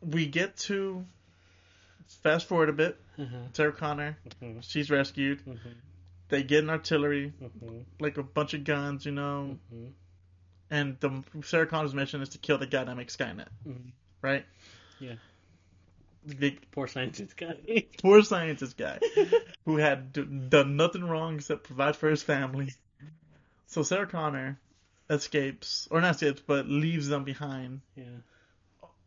[0.00, 1.04] we get to
[2.22, 2.98] fast forward a bit.
[3.18, 3.54] Mhm.
[3.54, 4.62] Sarah Connor, Mhm.
[4.62, 5.44] she's rescued.
[5.44, 5.58] Mhm.
[6.30, 7.84] They get an artillery, Mhm.
[8.00, 9.58] like a bunch of guns, you know.
[9.72, 9.92] Mhm.
[10.70, 13.90] And the Sarah Connor's mission is to kill the guy that makes Skynet, Mhm.
[14.22, 14.46] right?
[15.00, 15.16] Yeah.
[16.24, 17.54] The Poor scientist guy.
[18.02, 19.00] poor scientist guy
[19.64, 22.72] who had d- done nothing wrong except provide for his family.
[23.66, 24.60] So Sarah Connor
[25.08, 28.04] escapes, or not escapes, but leaves them behind yeah.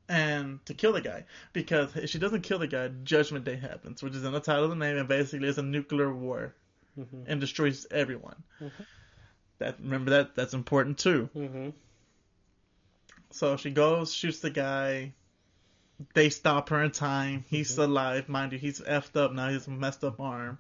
[0.10, 4.02] and to kill the guy because if she doesn't kill the guy, Judgment Day happens,
[4.04, 6.56] which is in the title of the name, and basically it's a nuclear war
[6.98, 7.24] Mhm.
[7.28, 8.44] and destroys everyone.
[8.62, 8.72] Mhm.
[9.60, 11.30] That remember that that's important too.
[11.36, 11.74] Mhm.
[13.32, 15.14] So she goes, shoots the guy.
[16.14, 17.46] They stop her in time.
[17.50, 17.84] He's Mhm.
[17.84, 18.60] alive, mind you.
[18.60, 19.50] He's effed up now.
[19.50, 20.60] He's a messed up arm.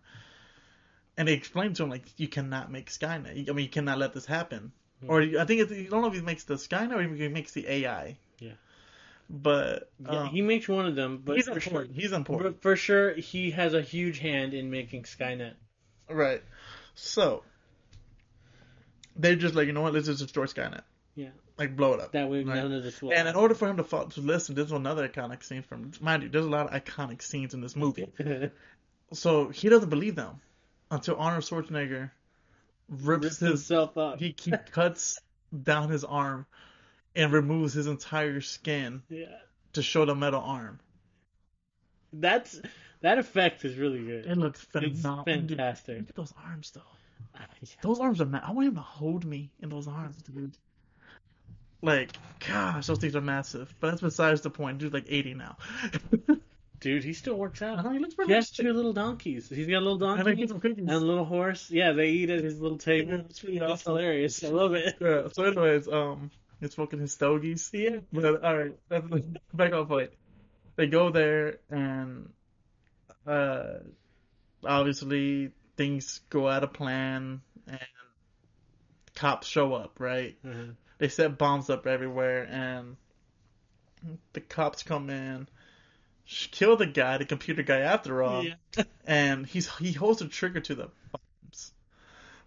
[1.17, 3.49] And they explain to him like, you cannot make Skynet.
[3.49, 4.71] I mean, you cannot let this happen.
[5.03, 5.09] Mhm.
[5.09, 7.27] Or I think it's, you don't know if he makes the Skynet or if he
[7.27, 8.17] makes the AI.
[8.39, 8.53] Yeah.
[9.29, 11.83] But Yeah, um, he makes one of them, but he's for sure.
[11.83, 12.55] He's important.
[12.55, 15.55] but for sure, he has a huge hand in making Skynet.
[16.09, 16.43] Right.
[16.95, 17.43] So
[19.15, 19.93] they're just like, you know what?
[19.93, 20.81] Let's just destroy Skynet.
[21.15, 21.29] Yeah.
[21.57, 22.11] Like blow it up.
[22.13, 22.55] That way, Right.
[22.55, 23.13] none of this will.
[23.13, 25.91] And in order for him to fall, to listen, there's another iconic scene from.
[26.01, 28.11] Mind you, there's a lot of iconic scenes in this movie.
[29.11, 30.41] So he doesn't believe them
[30.89, 32.09] until Arnold Schwarzenegger
[32.89, 33.49] rips rips his.
[33.49, 34.17] himself up.
[34.17, 35.21] He, he cuts
[35.61, 36.47] down his arm
[37.15, 39.25] and removes his entire skin yeah.
[39.73, 40.79] to show the metal arm.
[42.11, 42.59] That's
[43.03, 44.25] that effect is really good.
[44.25, 45.41] It looks It's phenomenal.
[45.41, 45.99] Dude, fantastic.
[45.99, 46.81] Look at those arms, though.
[47.35, 47.69] Ah, yeah.
[47.81, 48.25] Those arms are.
[48.25, 50.57] Ma- I want him to hold me in those arms, dude.
[51.81, 52.11] Like,
[52.47, 53.73] gosh, those things are massive.
[53.79, 54.77] But that's besides the point.
[54.79, 55.57] Dude's like 80 now.
[56.79, 57.79] Dude, he still works out.
[57.79, 58.33] I know he looks He pretty.
[58.33, 59.47] has two little donkeys.
[59.47, 61.71] He's got a little donkey and a little horse.
[61.71, 63.13] Yeah, they eat at his little Yeah, table.
[63.29, 63.91] it's pretty It's awesome.
[63.93, 64.43] hilarious.
[64.43, 64.95] I love it.
[64.99, 66.29] Yeah, so, anyways, um,
[66.59, 67.69] he's smoking his stogies.
[67.71, 67.99] Yeah.
[68.11, 68.89] But all right,
[69.53, 70.09] back on point.
[70.75, 72.29] They go there, and
[73.27, 73.79] uh,
[74.63, 77.79] obviously things go out of plan, and
[79.15, 79.99] cops show up.
[79.99, 80.37] Right?
[80.45, 80.73] Uh-huh.
[80.97, 82.95] They set bombs up everywhere, and
[84.33, 85.47] the cops come in,
[86.25, 88.55] kill the guy, the computer guy, after all, Yeah.
[89.05, 91.71] and he's he holds a trigger to the bombs.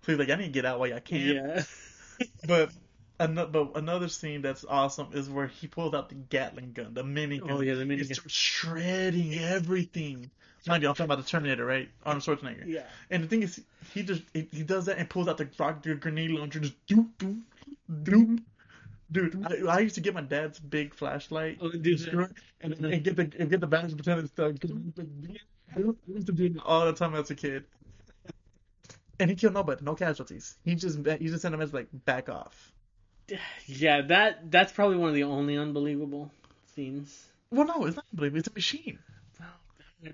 [0.03, 1.21] So he's like, I need to get out while I can.
[1.37, 1.63] Yeah.
[2.47, 2.71] But
[3.21, 7.05] another, but another scene that's awesome is where he pulls out the Gatling gun, the
[7.05, 7.51] mini gun.
[7.51, 8.05] Oh yeah, the He mini.
[8.05, 10.31] starts shredding everything.
[10.67, 11.89] Mind you, I'm talking about the Terminator, right?
[12.05, 12.65] Arnold Schwarzenegger.
[12.67, 12.83] Yeah.
[13.11, 13.61] And the thing is,
[13.95, 16.67] he just he, he does that and pulls out the rock, the grenade launcher, and
[16.69, 17.41] just doop doop
[18.03, 18.43] doop.
[19.13, 22.01] Dude, I, I used to get my dad's big flashlight Oh, dude.
[22.01, 22.29] sure,
[22.61, 24.55] and, and get the and get the batteries pretend it's stuck.
[25.77, 27.65] I used to do it all the time as a kid.
[29.21, 30.57] And he killed nobody, no casualties.
[30.65, 32.73] He just he just sent him as like back off.
[33.67, 36.31] Yeah, that that's probably one of the only unbelievable
[36.75, 37.27] scenes.
[37.51, 38.39] Well, no, it's not unbelievable.
[38.41, 38.99] It's a machine.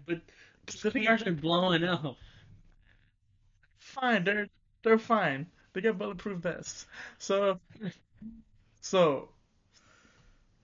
[0.06, 0.20] But
[0.66, 2.16] The thing cars are blowing up.
[3.78, 4.24] fine.
[4.24, 4.48] They're
[4.82, 5.46] they're fine.
[5.72, 6.86] They get bulletproof vests.
[7.18, 7.60] So
[8.80, 9.28] so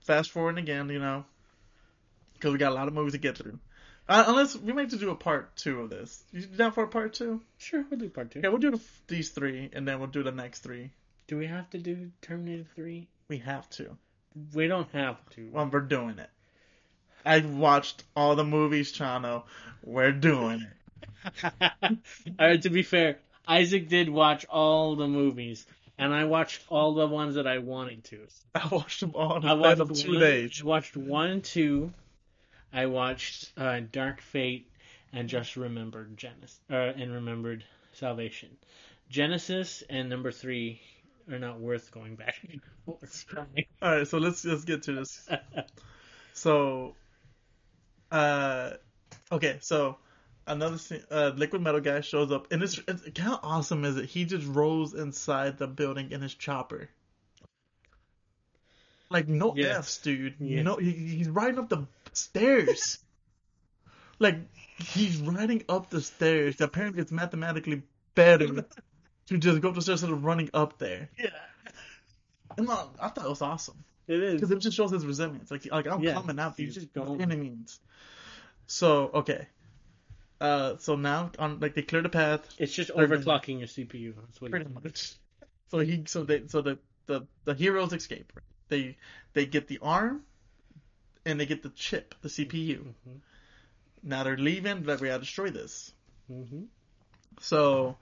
[0.01, 1.25] fast forward again, you know.
[2.33, 3.59] because we got a lot of movies to get through.
[4.07, 6.23] Uh, unless we might just do a part two of this.
[6.31, 7.41] You down for a part two?
[7.59, 8.41] Sure, we'll do part two.
[8.43, 10.89] Yeah, we'll do the, these three, and then we'll do the next three.
[11.27, 13.07] Do we have to do Terminator 3?
[13.27, 13.95] We have to.
[14.53, 15.49] We don't have to.
[15.51, 16.29] Well, we're doing it.
[17.25, 19.43] I watched all the movies, Chano.
[19.83, 21.43] We're doing it.
[21.81, 25.65] All right, to be fair, Isaac did watch all the movies,
[25.97, 28.27] and I watched all the ones that I wanted to.
[28.55, 30.61] I watched them all in I watched of two one, days.
[30.61, 31.91] I watched one two.
[32.71, 34.71] I watched uh, Dark Fate
[35.11, 38.49] and just remembered Genisys uh, and remembered Salvation.
[39.11, 40.79] Genisys and number three
[41.29, 42.39] are not worth going back.
[42.87, 43.47] All
[43.81, 45.27] right, so let's let's get to this.
[46.39, 46.95] So,
[48.11, 48.71] uh,
[49.31, 49.97] okay, so
[50.47, 54.05] another scene, uh, liquid metal guy shows up, and it's, it's how awesome is it?
[54.05, 56.89] He just rolls inside the building in his chopper.
[59.09, 59.77] Like no Yes.
[59.77, 60.35] f's, dude.
[60.39, 60.63] Yes.
[60.63, 62.99] No, he, he's riding up the stairs.
[64.19, 64.37] like
[64.77, 66.61] he's riding up the stairs.
[66.61, 67.81] Apparently, it's mathematically
[68.13, 68.65] better
[69.27, 71.09] to just go up the stairs instead of running up there.
[71.17, 71.29] yeah,
[72.57, 74.33] And no, I thought it was awesome it is.
[74.35, 75.49] because it just shows his resilience.
[75.51, 77.79] Like, like I'm Yeah, coming out you, just by any means.
[78.67, 79.47] So okay,
[80.41, 84.13] uh, so now on like they clear the path It's just overclocking your CPU.
[84.15, 85.15] That's what pretty much.
[85.69, 88.31] So he, so they, so the the the heroes escape.
[88.35, 88.43] Right?
[88.69, 88.97] They
[89.33, 90.23] they get the arm,
[91.25, 92.79] and they get the chip, the CPU.
[93.07, 93.19] Mhm.
[94.03, 94.83] Now they're leaving.
[94.83, 95.93] Like we gotta destroy this.
[96.31, 96.65] Mhm.
[97.41, 97.97] So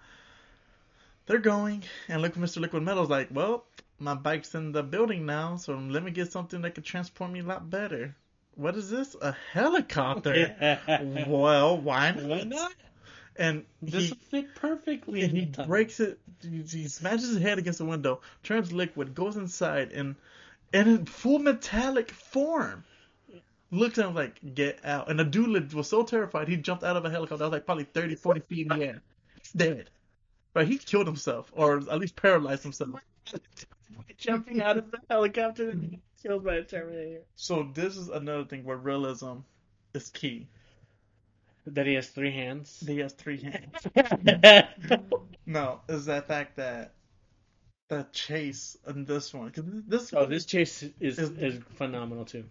[1.25, 2.61] they're going, and look, Mr.
[2.61, 3.65] Liquid Metal's like, well,
[3.99, 7.39] my bike's in the building now, so let me get something that can transport me
[7.39, 8.15] a lot better.
[8.55, 9.15] What is this?
[9.21, 10.55] A helicopter?
[11.27, 12.23] well, why not?
[12.23, 12.73] Why not?
[13.35, 15.21] And This he, fit perfectly.
[15.21, 16.19] and in he the breaks it.
[16.41, 20.15] He, he smashes his head against the window, turns liquid, goes inside, and
[20.73, 22.83] and in full metallic form.
[23.69, 25.09] Looks at him like, get out.
[25.09, 27.65] And the dude was so terrified, he jumped out of a helicopter that was like
[27.65, 29.01] probably 30, 40 feet in the air.
[29.35, 29.89] He's dead.
[30.53, 32.91] But he killed himself, or at least paralyzed himself.
[34.17, 37.21] jumping out of the helicopter and killed by a Terminator.
[37.35, 39.39] So this is another thing where realism
[39.93, 40.47] is key.
[41.67, 42.81] That he has three hands.
[42.85, 45.03] He has three hands.
[45.49, 46.93] No, is that fact that
[47.87, 52.43] the chase in this one, because this Oh, this chase is Is- is phenomenal too.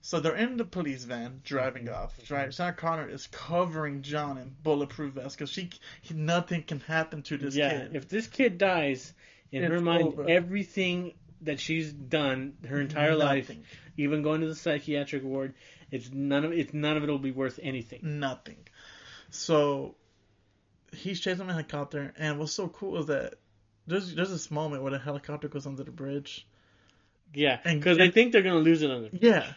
[0.00, 2.02] So they're in the police van driving mm-hmm.
[2.02, 2.30] off.
[2.30, 5.70] Right, Sarah Connor is covering John in bulletproof vest because she,
[6.00, 7.96] he, nothing can happen to this yeah, kid.
[7.96, 9.12] if this kid dies,
[9.52, 10.28] in her mind, over.
[10.28, 13.50] everything that she's done her entire life,
[13.96, 15.54] even going to the psychiatric ward,
[15.90, 18.00] it's none of it's none of it will be worth anything.
[18.02, 18.66] nothing.
[19.30, 19.94] So
[20.92, 23.34] he's chasing a helicopter, and what's so cool is that
[23.86, 26.46] there's there's this moment where the helicopter goes under the bridge.
[27.34, 29.52] Yeah, because they think they're gonna lose it on the Yeah.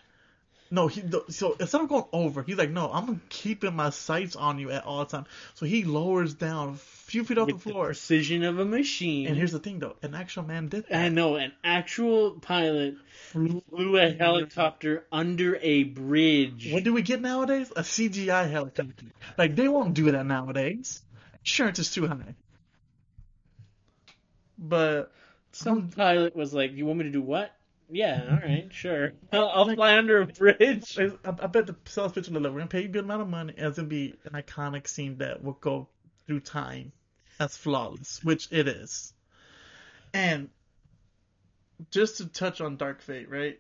[0.74, 4.38] No, he the- so instead of going over, he's like, no, I'm keeping my sights
[4.38, 5.28] on you at all times.
[5.54, 7.86] So he lowers down a few feet off the with the floor.
[7.88, 9.28] precision of a machine.
[9.28, 10.98] And here's the thing, though, an actual man did that.
[10.98, 12.96] I know an actual pilot
[13.32, 16.70] flew a helicopter under a bridge.
[16.72, 17.70] What do we get nowadays?
[17.76, 19.08] A CGI helicopter.
[19.38, 21.02] Like they won't do that nowadays.
[21.40, 22.36] Insurance is too high.
[24.58, 25.12] But
[25.52, 27.54] Some pilot was like, "You want me to do what?"
[27.94, 29.12] Yeah, all right, sure.
[29.34, 30.98] I'll, I'll fly under a bridge.
[30.98, 32.54] I, I bet the sales pitch will deliver.
[32.54, 34.88] We're gonna pay you a good amount of money, and it's gonna be an iconic
[34.88, 35.88] scene that will go
[36.26, 36.94] through time
[37.40, 39.14] as flawless, which it is.
[40.14, 40.50] And
[41.90, 43.60] just to touch on Dark Fate, right?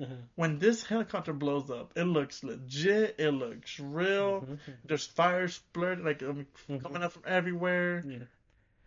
[0.00, 0.14] Uh-huh.
[0.34, 3.16] When this helicopter blows up, it looks legit.
[3.18, 4.46] It looks real.
[4.84, 6.82] There's fire splurting like um, Mhm.
[6.82, 8.18] coming up from everywhere Yeah.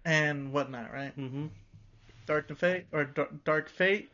[0.03, 1.17] and whatnot, right?
[1.17, 1.47] Mm-hmm.
[2.25, 3.05] Dark Fate or
[3.45, 4.09] Dark Fate.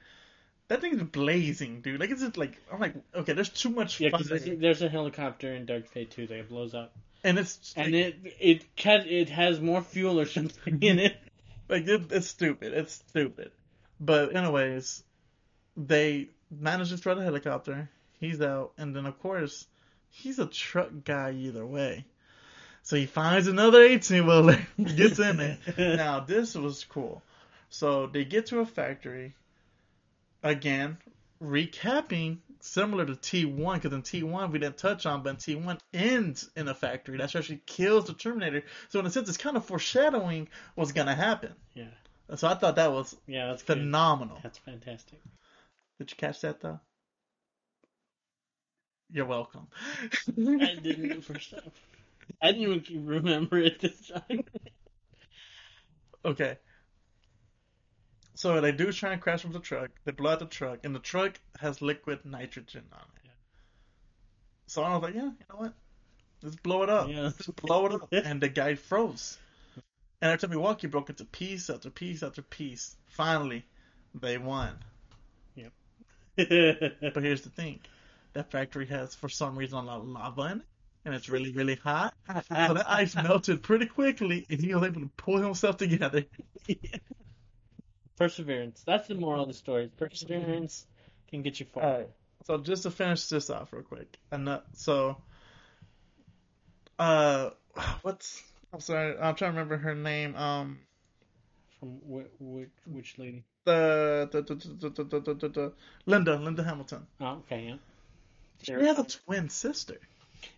[0.71, 1.99] That thing's blazing, dude.
[1.99, 5.53] Like it's just like I'm like, okay, there's too much Yeah, because there's a helicopter
[5.53, 6.95] in Dark Fate 2 that blows up,
[7.25, 11.17] and it's and like, it it ca- it has more fuel or something in it.
[11.67, 12.71] like it, it's stupid.
[12.71, 13.51] It's stupid.
[13.99, 15.03] But anyways,
[15.75, 17.89] they manage to destroy the helicopter.
[18.21, 19.67] He's out, and then of course,
[20.09, 22.05] he's a truck guy either way.
[22.83, 24.65] So he finds another 18 wheeler,
[24.95, 25.59] gets in it.
[25.77, 27.21] now this was cool.
[27.69, 29.35] So they get to a factory.
[30.43, 30.97] Again,
[31.41, 36.49] recapping similar to T1 because in T1 we didn't touch on, but in T1 ends
[36.55, 37.17] in a factory.
[37.17, 38.63] Where she kills the Terminator.
[38.89, 41.53] So in a sense, it's kind of foreshadowing what's gonna happen.
[41.73, 41.85] Yeah,
[42.35, 43.77] So I thought that was yeah, that's good.
[43.77, 44.39] phenomenal.
[44.43, 45.19] That's fantastic.
[45.99, 46.79] Did you catch that though?
[49.11, 49.67] You're welcome.
[50.37, 51.71] I didn't the first time.
[52.41, 54.43] I didn't even remember it this time.
[56.23, 56.57] Okay.
[58.33, 59.91] So they do try and crash with the truck.
[60.05, 63.31] They blow out the truck, and the truck has liquid nitrogen on it.
[64.67, 65.73] So I was like, yeah, you know what?
[66.41, 67.09] Let's blow it up.
[67.09, 67.23] Yeah.
[67.23, 68.07] Let's blow it up.
[68.11, 69.37] and the guy froze.
[70.21, 72.95] And every time he walked, he broke into piece after piece after piece.
[73.09, 73.65] Finally,
[74.15, 74.77] they won.
[75.55, 75.71] Yep.
[76.37, 77.79] but here's the thing:
[78.33, 80.65] that factory has, for some reason, a lot of lava in it,
[81.05, 82.13] and it's really, really hot.
[82.27, 86.23] So that ice melted pretty quickly, and he was able to pull himself together.
[88.21, 88.83] Perseverance.
[88.85, 89.89] That's the moral of the story.
[89.97, 90.85] Perseverance
[91.29, 91.83] can get you far.
[91.83, 92.09] Alright.
[92.45, 95.17] So just to finish this off real quick, and uh, so,
[96.99, 97.51] uh,
[98.01, 98.43] what's
[98.73, 100.35] I'm sorry, I'm trying to remember her name.
[100.35, 100.79] Um,
[101.79, 103.43] From which, which, which lady?
[103.65, 105.73] the the, the, the, the, the, the, the, the
[106.05, 107.05] Linda Linda Hamilton.
[107.19, 107.75] Oh, okay, yeah.
[108.63, 109.99] She has a twin sister,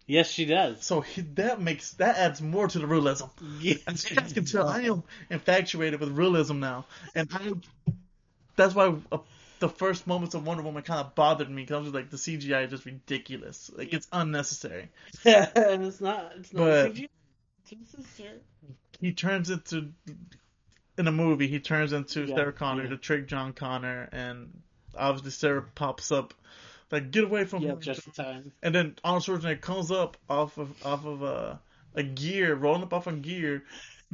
[0.06, 0.84] Yes, she does.
[0.86, 3.26] so he, that makes that adds more to the realism.
[3.60, 3.80] Yes.
[3.88, 7.52] As you guys can tell, I am infatuated with realism now, and I.
[8.56, 9.18] That's why uh,
[9.60, 12.18] the first moments of Wonder Woman kind of bothered me because I was like, the
[12.18, 13.72] CGI is just ridiculous.
[13.76, 14.90] Like it's unnecessary.
[15.26, 16.34] and it's not.
[16.38, 16.60] It's not.
[16.66, 17.08] But- CGI.
[18.22, 18.38] A-
[19.00, 19.92] He turns into
[20.98, 21.48] in the movie.
[21.48, 22.90] He turns into Yeah, Sarah Connor yeah.
[22.90, 24.62] to trick John Connor, and
[24.98, 26.34] obviously Sarah pops up.
[26.94, 27.82] Like get away from Yeah, him!
[27.82, 28.52] just in time.
[28.62, 31.60] And then Arnold Schwarzenegger comes up off of off of a
[31.96, 33.64] a gear, rolling up off a gear,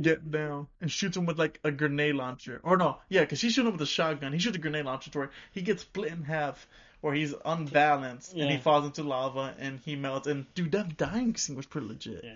[0.02, 2.62] get down and shoots him with like a grenade launcher.
[2.64, 4.32] Or no, yeah, because he shoots him with a shotgun.
[4.34, 6.68] He shoots a grenade launcher to where he gets split in half,
[7.02, 10.28] where he's unbalanced and he falls into lava and he melts.
[10.28, 12.24] And dude, that dying scene was pretty legit.
[12.24, 12.36] Yeah.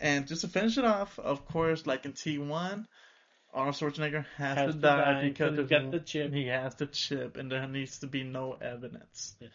[0.00, 2.86] And just to finish it off, of course, like in T one.
[3.54, 6.34] Arnold Schwarzenegger has, Has to to die, die because there's got the chip.
[6.34, 9.34] he has the chip, and there needs to be no evidence.
[9.40, 9.48] Yeah.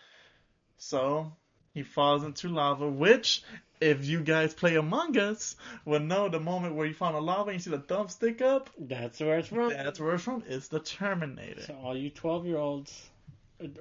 [0.84, 1.32] So
[1.74, 3.42] he falls into lava, which,
[3.80, 5.56] if you guys play Among Us,
[5.86, 8.42] will know the moment where you find a lava and you see the thumb stick
[8.42, 8.70] up.
[8.78, 9.70] That's where it's from.
[9.70, 10.44] That's where it's from.
[10.48, 11.62] It's the Terminator.
[11.64, 13.10] So all you twelve year olds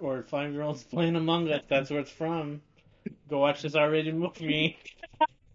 [0.01, 2.63] or five year olds playing Among Us, that's where it's from.
[3.29, 4.79] Go watch this R rated movie.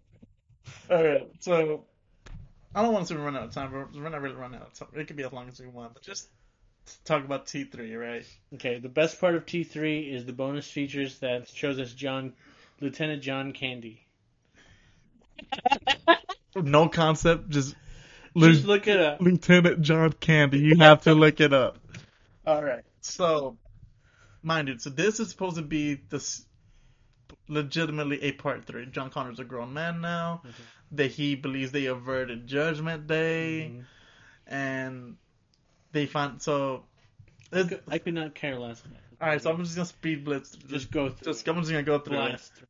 [0.90, 1.84] All right, so
[2.74, 3.72] I don't want to run out of time.
[3.72, 4.88] but We're not really running out of time.
[4.94, 6.28] It could be as long as we want, but just
[7.04, 8.24] talk about T three, right?
[8.54, 12.32] Okay, the best part of T three is the bonus features that shows us John
[12.80, 14.06] Lieutenant John Candy.
[16.56, 17.76] No concept, just,
[18.36, 19.20] Just look it up.
[19.20, 20.58] Lieutenant John Candy.
[20.58, 21.78] You have to look it up.
[22.46, 22.82] All right.
[23.00, 23.58] So,
[24.42, 26.44] mind you, so this is supposed to be this
[27.48, 28.86] legitimately a part three.
[28.86, 30.42] John Connor's a grown man now.
[30.44, 30.52] Mhm.
[30.92, 33.84] That he believes they averted Judgment Day, Mhm.
[34.46, 35.16] and
[35.92, 36.84] they find so.
[37.52, 38.82] it's- I could not care less.
[39.20, 40.56] all right, so I'm just gonna speed blitz.
[40.68, 41.32] just go through.
[41.32, 42.66] Just I'm just gonna go through blast through.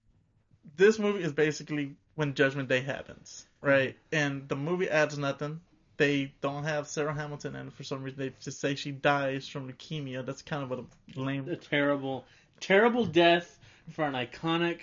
[0.76, 3.90] This movie is basically when Judgment Day happens, right?
[4.12, 4.16] Mm-hmm.
[4.24, 5.60] And the movie adds nothing.
[5.96, 8.20] They don't have Sarah Hamilton and for some reason.
[8.20, 10.24] They just say she dies from leukemia.
[10.24, 11.48] That's kind of what a lame.
[11.48, 12.24] A terrible,
[12.60, 13.58] terrible death
[13.90, 14.80] for an iconic,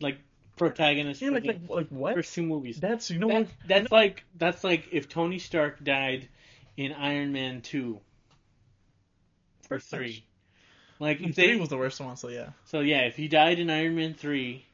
[0.00, 0.18] like
[0.56, 2.14] protagonist Yeah, for like, like, like what?
[2.14, 2.78] first two movies.
[2.78, 3.48] That's you know That, what?
[3.66, 6.28] that's like that's like if Tony Stark died
[6.76, 8.00] in Iron Man two
[9.70, 10.24] or three.
[10.98, 12.50] Like if Three was the worst one, so yeah.
[12.66, 14.66] so yeah, if he died in Iron Man three,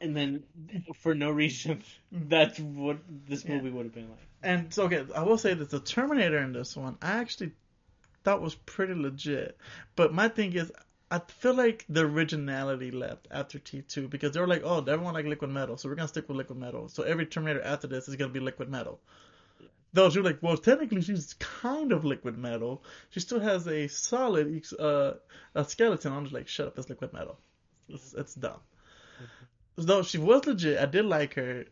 [0.00, 0.44] and then
[0.96, 1.82] for no reason,
[2.14, 2.28] mm-hmm.
[2.28, 3.56] that's what this Yeah.
[3.56, 4.18] movie would have been like.
[4.42, 7.52] And so okay, I will say that the Terminator in this one, I actually
[8.24, 9.58] thought was pretty legit.
[9.94, 10.72] But my thing is,
[11.10, 15.12] I feel like the originality left after T two because they were like, oh, everyone
[15.14, 16.88] like liquid metal, so we're gonna stick with liquid metal.
[16.88, 19.00] So every Terminator after this is gonna be liquid metal.
[19.92, 22.84] Those you're like, well, technically she's kind of liquid metal.
[23.10, 25.12] She still has a solid uh,
[25.54, 26.12] a skeleton.
[26.12, 27.38] I'm just like, shut up, it's liquid metal.
[27.88, 28.60] It's, it's dumb.
[29.76, 31.64] Though she was legit, I did like her.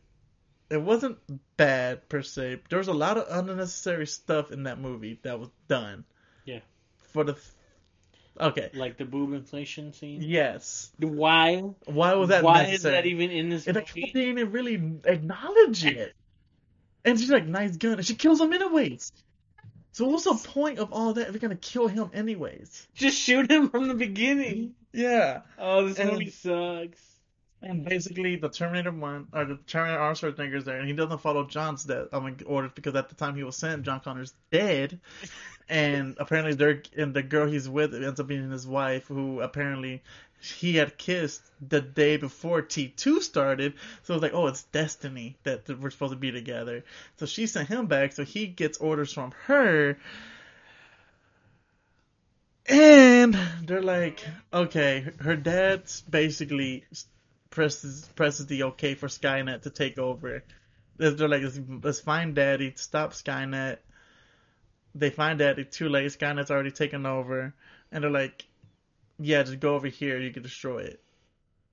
[0.70, 1.18] It wasn't
[1.56, 2.60] bad per se.
[2.70, 6.04] There was a lot of unnecessary stuff in that movie that was done.
[6.44, 6.60] Yeah.
[7.12, 7.36] For the.
[8.40, 8.70] Okay.
[8.74, 10.22] Like the boob inflation scene.
[10.22, 10.90] Yes.
[10.98, 11.62] Why?
[11.84, 15.00] Why was that Why is that even in this And like, they didn't even really
[15.04, 16.14] acknowledge it.
[17.06, 17.94] And she's like, nice gun.
[17.94, 19.12] And she kills him anyways.
[19.92, 22.86] So what's the point of all that if you're going to kill him anyways?
[22.94, 24.74] Just shoot him from the beginning.
[24.92, 25.40] Yeah.
[25.58, 27.00] Oh, this And- movie sucks.
[27.62, 31.46] And basically, the Terminator one, or the Terminator Arnold Schwarzenegger's there, and he doesn't follow
[31.46, 35.00] John's death I mean, orders because at the time he was sent, John Connor's dead,
[35.68, 40.02] and apparently they're and the girl he's with ends up being his wife, who apparently
[40.40, 43.74] he had kissed the day before T two started.
[44.02, 46.84] So it's like, oh, it's destiny that we're supposed to be together.
[47.16, 49.98] So she sent him back, so he gets orders from her.
[52.68, 56.84] And they're like, okay, her dad's basically
[57.50, 60.42] presses presses the okay for Skynet to take over.
[60.96, 61.42] They're like,
[61.82, 63.78] let's find Daddy, stop Skynet.
[64.94, 66.10] They find Daddy, too late.
[66.10, 67.54] Skynet's already taken over,
[67.92, 68.46] and they're like,
[69.18, 71.00] yeah, just go over here, you can destroy it.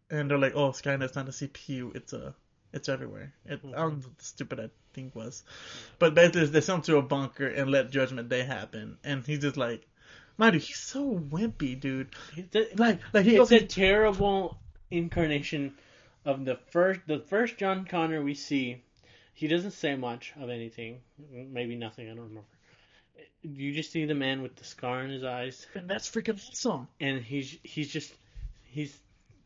[0.09, 2.35] and they're like, "Oh, Skynet's not a CPU; it's a,
[2.73, 4.09] it's everywhere." It, I don't know Mm-hmm.
[4.09, 5.43] what the stupid that thing was,
[5.99, 9.39] but basically they send him to a bunker and let Judgment Day happen, and he's
[9.39, 9.87] just like,
[10.37, 12.09] mind you, he's so wimpy, dude.
[12.75, 14.59] Like, like he a, a terrible
[14.91, 15.73] incarnation
[16.25, 18.83] of the first the first John Connor we see.
[19.33, 22.07] He doesn't say much of anything, maybe nothing.
[22.09, 22.52] I don't remember.
[23.41, 26.87] You just see the man with the scar in his eyes, and that's freaking awesome.
[26.99, 28.13] and he's he's just
[28.63, 28.97] he's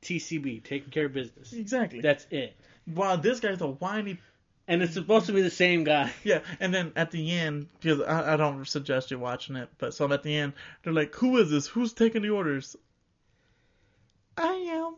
[0.03, 1.51] TCB taking care of business.
[1.53, 2.01] Exactly.
[2.01, 2.55] That's it.
[2.87, 4.19] Wow, this guy's a whiny
[4.67, 6.11] And it's supposed to be the same guy.
[6.23, 9.93] Yeah, and then at the end, because I, I don't suggest you watching it, but
[9.93, 10.53] so at the end,
[10.83, 11.67] they're like, "Who is this?
[11.67, 12.75] Who's taking the orders?"
[14.37, 14.95] I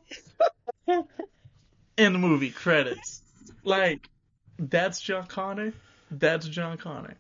[0.88, 1.04] am.
[1.98, 3.22] In the movie credits,
[3.64, 4.10] like
[4.58, 5.74] that's John Connor.
[6.12, 7.16] That's John Connor.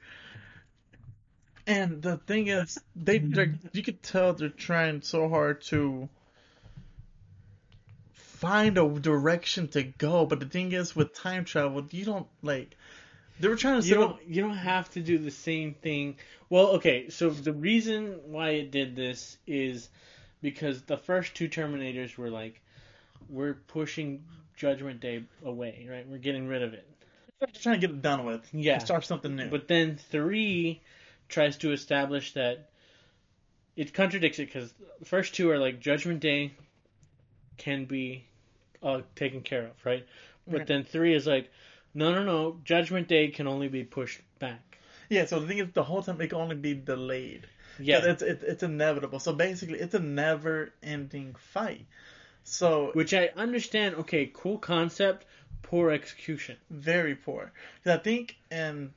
[1.69, 3.31] And the thing is, they mm-hmm.
[3.31, 6.09] they're- you could tell they're trying so hard to
[8.13, 12.75] find a direction to go, but the thing is, with time travel, you don't like.
[13.39, 16.17] They were trying to You don't you don't have to do the same thing.
[16.49, 19.89] Well, okay, so the reason why it did this is
[20.41, 22.59] because the first two Terminators were like,
[23.29, 24.23] we're pushing
[24.57, 26.07] Judgment Day away, right?
[26.07, 26.87] We're getting rid of it.
[27.61, 28.41] trying to get it done with.
[28.53, 28.79] Yeah.
[28.79, 29.49] Start something new.
[29.49, 30.81] But then three
[31.29, 32.69] tries to establish that
[33.75, 36.51] it contradicts it because the first two are like Judgment Day
[37.57, 38.25] can be
[38.83, 40.05] uh, taken care of, right?
[40.47, 40.67] But Right.
[40.67, 41.49] then three is like,
[41.93, 44.77] no, no, no, Judgment Day can only be pushed back.
[45.09, 47.47] yeah, so the thing is, the whole time it can only be delayed.
[47.79, 49.19] Yeah, it's it's, it's inevitable.
[49.19, 51.85] So basically, it's a never-ending fight.
[52.43, 53.95] So which I understand.
[53.95, 55.25] Okay, cool concept,
[55.61, 56.57] poor execution.
[56.69, 57.51] very poor.
[57.83, 58.91] 'Cause I think, and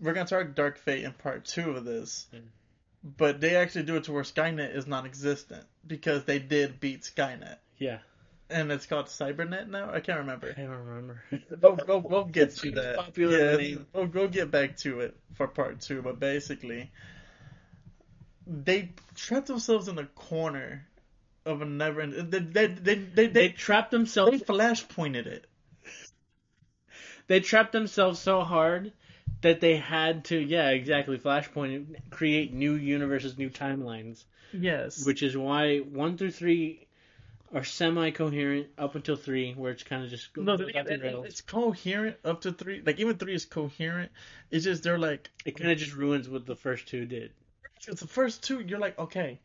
[0.00, 2.40] we're gonna start Dark Fate in part two of this, Yeah.
[3.02, 7.56] but they actually do it to where Skynet is non-existent because they did beat Skynet,
[7.78, 7.98] Yeah,
[8.50, 9.90] and it's called Cybernet now.
[9.92, 10.54] I can't remember.
[10.56, 11.22] I don't remember.
[11.60, 12.96] We'll, we'll, we'll get to that.
[12.96, 13.86] popular yeah, name.
[13.94, 16.90] We'll, we'll get back to it for part two, but basically,
[18.46, 20.86] they trapped themselves in a corner
[21.46, 22.06] of a never.
[22.06, 24.42] They they they they, they, They they, trapped they themselves.
[24.42, 25.46] flash pointed it.
[27.26, 28.92] They trapped themselves so hard
[29.44, 34.24] that they had to, yeah, exactly, flashpoint, create new universes, new timelines.
[34.52, 35.04] Yes.
[35.04, 36.86] which is why one through three
[37.52, 41.26] are semi-coherent up until three, where it's kind of just no, goes the, the it,
[41.26, 42.82] it's coherent up to three.
[42.84, 44.10] Like even three is coherent.
[44.50, 47.32] It's just they're like It kind of just ruins what the first two did.
[47.86, 48.60] it's the first two.
[48.60, 49.40] You're like okay,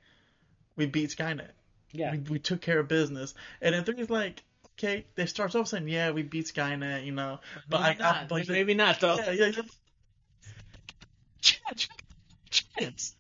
[0.76, 1.52] we beat Skynet.
[1.92, 3.34] Yeah, we, we took care of business.
[3.62, 4.44] And then three is like,
[4.78, 8.14] okay, they start off saying, yeah, we beat Skynet, you know, but maybe I, I
[8.14, 8.30] not.
[8.30, 9.18] but maybe not though.
[9.18, 9.62] yeah, yeah.
[12.50, 13.16] Chance.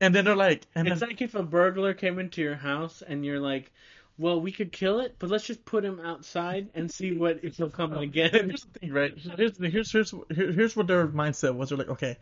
[0.00, 3.02] And then they're like, and It's then like if a burglar came into your house
[3.06, 3.72] and you're like,
[4.18, 7.56] "Well, we could kill it, but let's just put him outside and see what if
[7.56, 9.16] he'll come again." here's the thing, right?
[9.16, 11.68] Here's here's here's here's what their mindset was.
[11.68, 12.18] They're like, okay,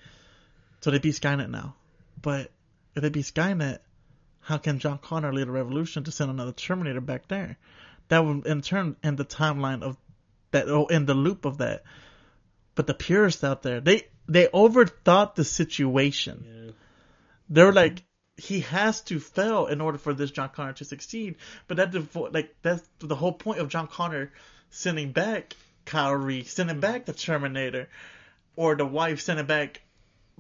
[0.81, 1.75] so they beat Skynet now,
[2.21, 2.51] but
[2.95, 3.79] if they beat Skynet,
[4.41, 7.57] how can John Connor lead a revolution to send another Terminator back there?
[8.09, 9.97] That would in turn end the timeline of
[10.51, 11.85] that, oh, in the loop of that.
[12.75, 16.45] But the purists out there, they they overthought the situation.
[16.47, 16.73] Yeah.
[17.51, 18.03] They were like,
[18.37, 21.37] he has to fail in order for this John Connor to succeed.
[21.69, 24.33] But that devo- like that's the whole point of John Connor
[24.71, 25.55] sending back
[25.85, 27.89] Kyle Reese, sending back the Terminator,
[28.57, 29.83] or the wife sending back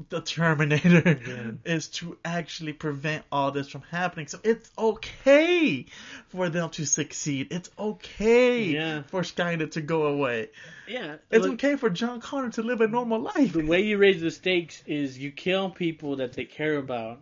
[0.08, 1.52] the Terminator, Yeah.
[1.74, 4.26] is to actually prevent all this from happening.
[4.26, 5.86] So it's okay
[6.28, 7.48] for them to succeed.
[7.50, 9.02] It's okay Yeah.
[9.02, 10.50] for Skynet to go away.
[10.88, 13.52] Yeah, It's look, okay for John Connor to live a normal life.
[13.52, 17.20] the way you raise the stakes is you kill people that they care about,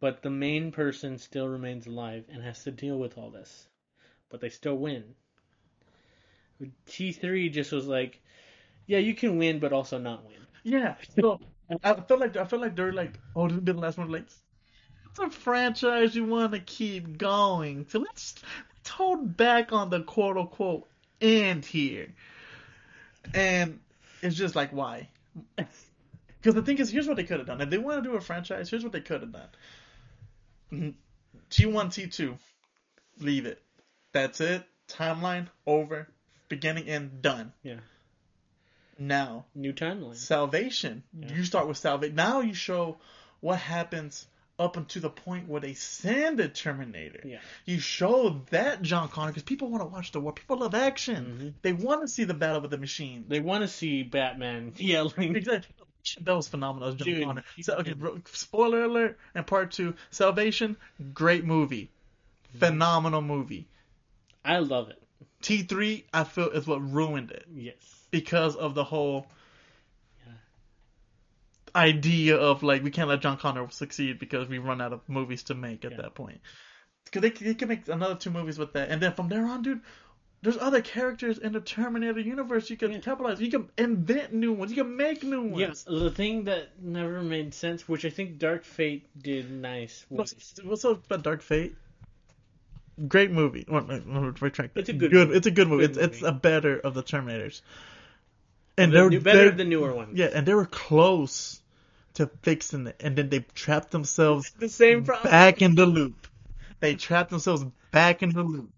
[0.00, 3.68] but the main person still remains alive and has to deal with all this.
[4.30, 5.04] But they still win.
[6.86, 8.20] T three just was like,
[8.86, 10.36] yeah, you can win, but also not win.
[10.62, 10.94] Yeah.
[11.20, 11.40] So
[11.82, 14.10] I felt like I felt like they're like, oh, this will be the last one.
[14.10, 14.26] Like,
[15.10, 17.86] it's a franchise you want to keep going.
[17.88, 18.34] So let's
[18.76, 20.88] let's hold back on the quote unquote
[21.20, 22.08] end here.
[23.32, 23.80] And
[24.22, 25.08] it's just like, why?
[26.44, 27.62] Because the thing is, here's what they could have done.
[27.62, 29.48] If they want to do a franchise, here's what they could have done.
[30.70, 30.90] Mm-hmm.
[31.48, 32.36] T one, T two,
[33.18, 33.62] leave it.
[34.12, 34.62] That's it.
[34.86, 36.06] Timeline over.
[36.50, 37.54] Beginning and done.
[37.62, 37.78] Yeah.
[38.98, 40.14] Now New timeline.
[40.16, 41.02] salvation.
[41.18, 41.34] Yeah.
[41.34, 42.14] You start with salvation.
[42.16, 42.98] Now you show
[43.40, 44.26] what happens
[44.58, 47.20] up until the point where they send the Terminator.
[47.24, 47.40] Yeah.
[47.64, 50.32] You show that John Connor because people want to watch the war.
[50.32, 51.54] People love action.
[51.58, 51.62] Mhm.
[51.62, 53.24] They want to see the battle with the machine.
[53.26, 55.34] They want to see Batman yelling.
[55.34, 55.74] Exactly.
[56.20, 57.44] That was phenomenal, John Dude, Connor.
[57.62, 59.18] So, okay, bro, spoiler alert.
[59.34, 60.76] And part two, Salvation,
[61.14, 61.90] great movie,
[62.58, 63.66] phenomenal movie.
[64.44, 65.02] I love it.
[65.40, 67.93] T three, I feel is what ruined it Yes.
[68.14, 69.26] Because of the whole
[70.24, 70.32] Yeah.
[71.74, 75.42] idea of like we can't let John Connor succeed because we run out of movies
[75.44, 76.02] to make at Yeah.
[76.02, 76.40] that point.
[77.04, 79.62] Because they, they can make another two movies with that, and then from there on,
[79.62, 79.80] dude.
[80.42, 82.98] There's other characters in the Terminator universe you can Yeah.
[83.00, 83.40] capitalize.
[83.40, 84.70] You can invent new ones.
[84.70, 85.58] You can make new ones.
[85.58, 90.34] Yes, the thing that never made sense, which I think Dark Fate did nice, was
[90.62, 91.74] What's, up about Dark Fate?
[93.08, 93.64] Great movie.
[93.66, 93.82] Well,
[94.40, 94.76] retract.
[94.76, 95.34] It's a good movie.
[95.34, 95.86] It's a good movie.
[95.88, 97.62] Good it's it's a better of the Terminators.
[98.76, 100.18] And the they're, new, better they're- the newer ones.
[100.18, 101.60] yeah, and they were close
[102.14, 105.30] to fixing it, and then they trapped themselves the same problem.
[105.30, 106.26] back in the loop.
[106.80, 108.70] They trapped themselves back in the loop.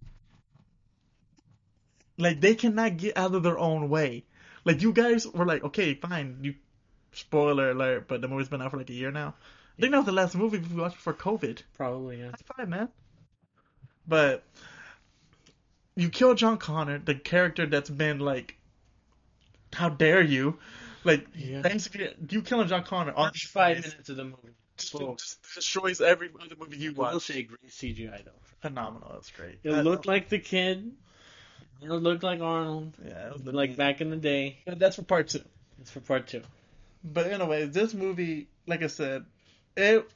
[2.18, 4.24] Like they cannot get out of their own way.
[4.64, 6.55] Like you guys were like, okay, fine, you
[7.12, 9.34] spoiler alert, but the movie's been out for like a year now.
[9.78, 11.62] I think that was the last movie we watched before COVID.
[11.76, 12.28] Probably, yeah.
[12.30, 12.88] That's fine, man.
[14.09, 14.44] But
[15.94, 18.57] you kill John Connor, the character that's been like,
[19.77, 20.59] how dare you?
[21.05, 21.61] Like Yeah.
[21.62, 24.55] basically, you killing John Connor on First five minutes of the movie.
[24.77, 27.22] just, just destroys every other movie you I will watch.
[27.24, 28.33] say great CGI though.
[28.61, 29.11] Phenomenal.
[29.12, 29.59] That's great.
[29.62, 30.93] It That- looked like the kid.
[31.83, 34.57] It looked like Arnold, yeah, it was like back in the day.
[34.64, 35.43] But that's for part two.
[35.81, 36.43] It's for part two.
[37.05, 39.27] But anyways, this movie, like I said,
[39.77, 40.09] it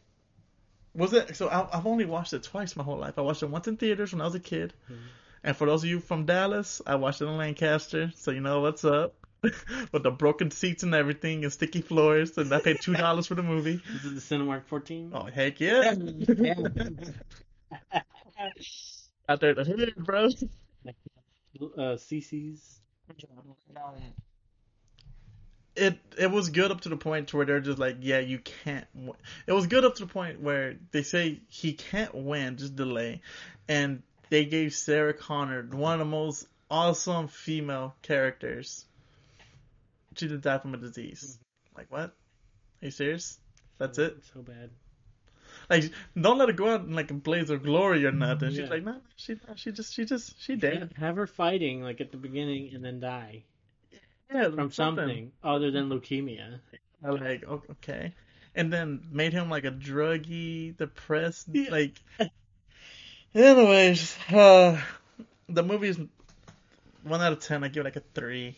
[0.94, 1.36] was it.
[1.36, 3.18] So I, I've only watched it twice my whole life.
[3.18, 4.96] I watched it once in theaters when I was a kid, Mhm.
[5.44, 8.60] and for those of you from Dallas, I watched it in Lancaster, so you know
[8.60, 9.14] what's up.
[9.92, 13.34] With the broken seats and everything and sticky floors, and I paid two dollars for
[13.34, 13.80] the movie.
[13.92, 15.12] This is the Cinemark 14.
[15.14, 15.94] Oh heck yeah!
[19.28, 20.26] Out there, the hood, bro.
[20.26, 22.80] Uh, CC's.
[25.76, 28.38] it it was good up to the point to where they're just like, yeah, you
[28.38, 28.86] can't.
[28.94, 29.14] w
[29.46, 33.22] It was good up to the point where they say he can't win, just delay,
[33.68, 38.84] and they gave Sarah Connor one of the most awesome female characters.
[40.16, 41.38] She just died from a disease.
[41.76, 42.10] Like what?
[42.10, 43.38] Are you serious?
[43.78, 44.16] That's it?
[44.34, 44.70] So bad.
[45.68, 45.90] Like,
[46.20, 48.50] don't let her go out in like a blaze of glory or nothing.
[48.50, 50.92] She's like, no, she, she just, she just, she dead.
[50.96, 53.44] Have her fighting like at the beginning and then die
[54.32, 56.60] Yeah, from something other than leukemia.
[57.02, 58.14] Like okay,
[58.54, 61.70] and then made him like a druggy, depressed, Yeah.
[61.70, 62.00] like.
[63.34, 64.80] Anyways, uh,
[65.48, 65.98] the movie's
[67.04, 67.62] one out of ten.
[67.64, 68.56] I give it like a three,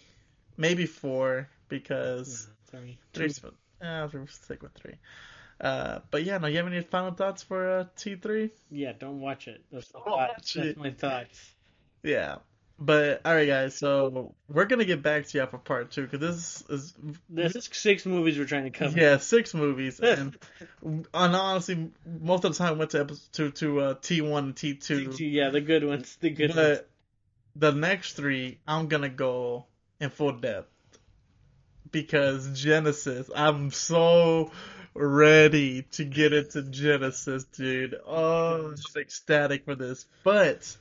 [0.63, 2.99] maybe four because three.
[3.13, 3.41] three's.
[3.83, 4.95] Uh, we'll stick with three.
[5.61, 6.47] Uh, but yeah, no.
[6.47, 8.51] You have any final thoughts for uh, T three?
[8.71, 9.63] Yeah, don't watch it.
[9.71, 11.53] That's, the Don't That's my thoughts.
[12.03, 12.37] Yeah.
[12.79, 13.77] But all right, guys.
[13.77, 16.95] So we're gonna get back to you for part two because this is
[17.29, 18.99] There's just six movies we're trying to cover.
[18.99, 20.37] Yeah, six movies, and,
[20.83, 24.57] and honestly, most of the time went to episode to to uh, T one and
[24.57, 25.15] T two.
[25.19, 26.17] Yeah, the good ones.
[26.21, 26.79] The good ones.
[26.79, 26.91] But
[27.55, 29.67] the next three, I'm gonna go
[30.03, 30.69] in full depth
[31.93, 33.31] because Genisys.
[33.35, 34.51] I'm so
[34.95, 37.99] ready to get into Genisys, dude.
[38.05, 40.07] Oh, I'm just ecstatic for this.
[40.25, 40.77] But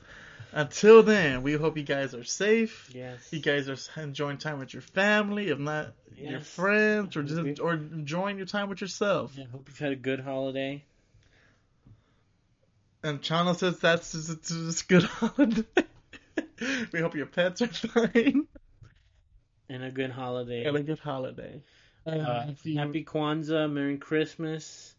[0.50, 2.90] until then, we hope you guys are safe.
[2.92, 3.28] Yes.
[3.30, 7.74] You guys are enjoying time with your family, if not your friends, or just or
[7.74, 9.32] enjoying your time with yourself.
[9.36, 10.84] Yeah, hope you've had a good holiday.
[13.04, 15.64] And Chano says that's just good holiday.
[16.92, 17.66] we hope your pets are
[18.12, 18.46] fine
[19.72, 20.64] And a good holiday.
[20.64, 21.62] and a good holiday.
[22.06, 24.94] Uh, if you- happy Kwanzaa, Merry Christmas,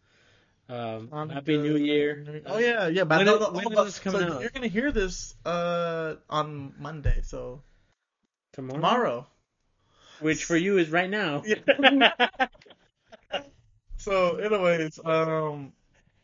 [0.68, 2.42] um, Happy New Year.
[2.48, 3.04] Oh yeah, yeah.
[3.04, 4.42] But When no, no, when oh, is this coming so out?
[4.42, 7.62] You're gonna hear this uh on Monday, so
[8.54, 8.78] Tomorrow?
[8.78, 9.28] tomorrow.
[10.22, 11.44] Which for you is right now.
[11.54, 12.28] Yeah.
[13.98, 15.72] So, anyways, um,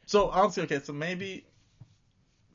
[0.06, 1.46] so honestly, okay, so maybe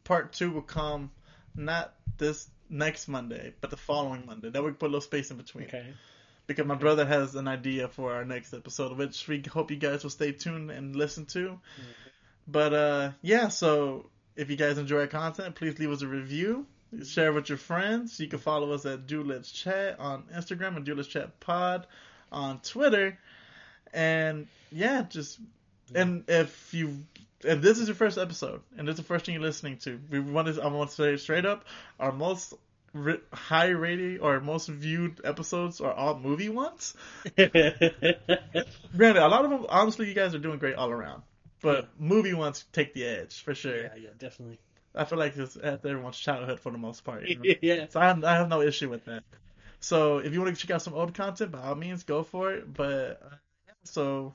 [0.02, 1.12] part two will come
[1.56, 4.50] not this next Monday, but the following Monday.
[4.50, 5.86] That we put a little space in between okay.
[6.46, 10.02] because my brother has an idea for our next episode, which we hope you guys
[10.02, 11.58] will stay tuned and listen to.
[12.46, 16.66] But uh, yeah, so if you guys enjoy our content, please leave us a review.
[17.04, 18.20] Share with your friends.
[18.20, 21.86] You can follow us at Dude Let's Chat on Instagram and Dude Let's Chat Pod
[22.30, 23.18] on Twitter.
[23.92, 25.38] And yeah, just
[25.94, 27.04] and if you
[27.42, 30.00] if this is your first episode and this is the first thing you're listening to,
[30.10, 31.64] we want to I want to say straight up,
[32.00, 32.54] our most
[32.94, 36.94] ri- high rating or most viewed episodes are all movie ones.
[37.36, 41.22] Granted, a lot of them, honestly, you guys are doing great all around.
[41.60, 43.76] But movie ones take the edge for sure.
[43.76, 44.58] yeah, yeah, definitely.
[44.94, 47.26] I feel like it's at everyone's childhood for the most part.
[47.26, 47.54] You know?
[47.62, 47.86] yeah.
[47.88, 49.24] so I have, I have no issue with that.
[49.80, 52.52] So if you want to check out some old content, by all means, go for
[52.52, 52.72] it.
[52.72, 53.34] But uh,
[53.82, 54.34] so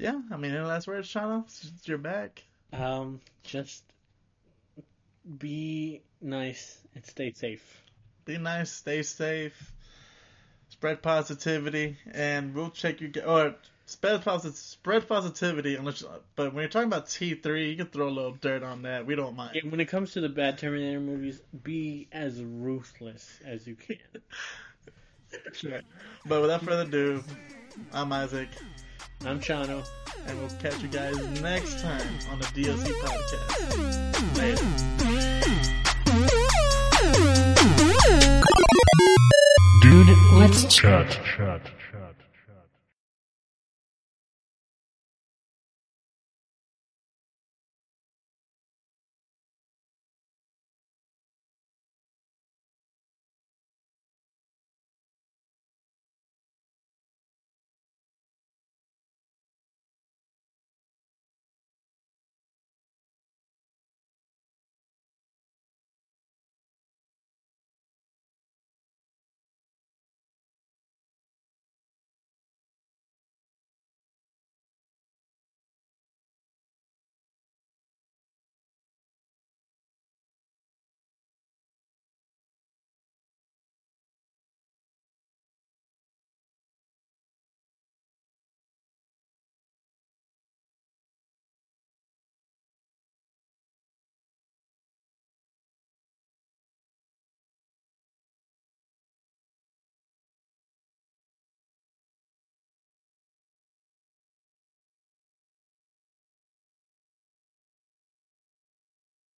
[0.00, 1.44] yeah, I mean, any last words, Chano?
[1.86, 2.42] You're back.
[2.72, 3.84] Um, just
[5.38, 7.82] be nice and stay safe.
[8.24, 9.72] Be nice, stay safe,
[10.68, 13.12] spread positivity, and we'll check you.
[13.26, 15.76] Or spread posit spread positivity.
[15.76, 16.04] Unless,
[16.36, 19.04] but when you're talking about T three, you can throw a little dirt on that.
[19.04, 19.60] We don't mind.
[19.68, 23.98] When it comes to the bad Terminator movies, be as ruthless as you can.
[25.52, 25.80] Sure.
[26.26, 27.22] But without further ado,
[27.92, 28.48] I'm Isaac,
[29.26, 29.86] I'm Chano.
[30.26, 34.38] and we'll catch you guys next time on the DLC podcast.
[34.38, 34.64] Later.
[39.82, 41.10] Dude, let's chat.
[41.36, 41.60] chat.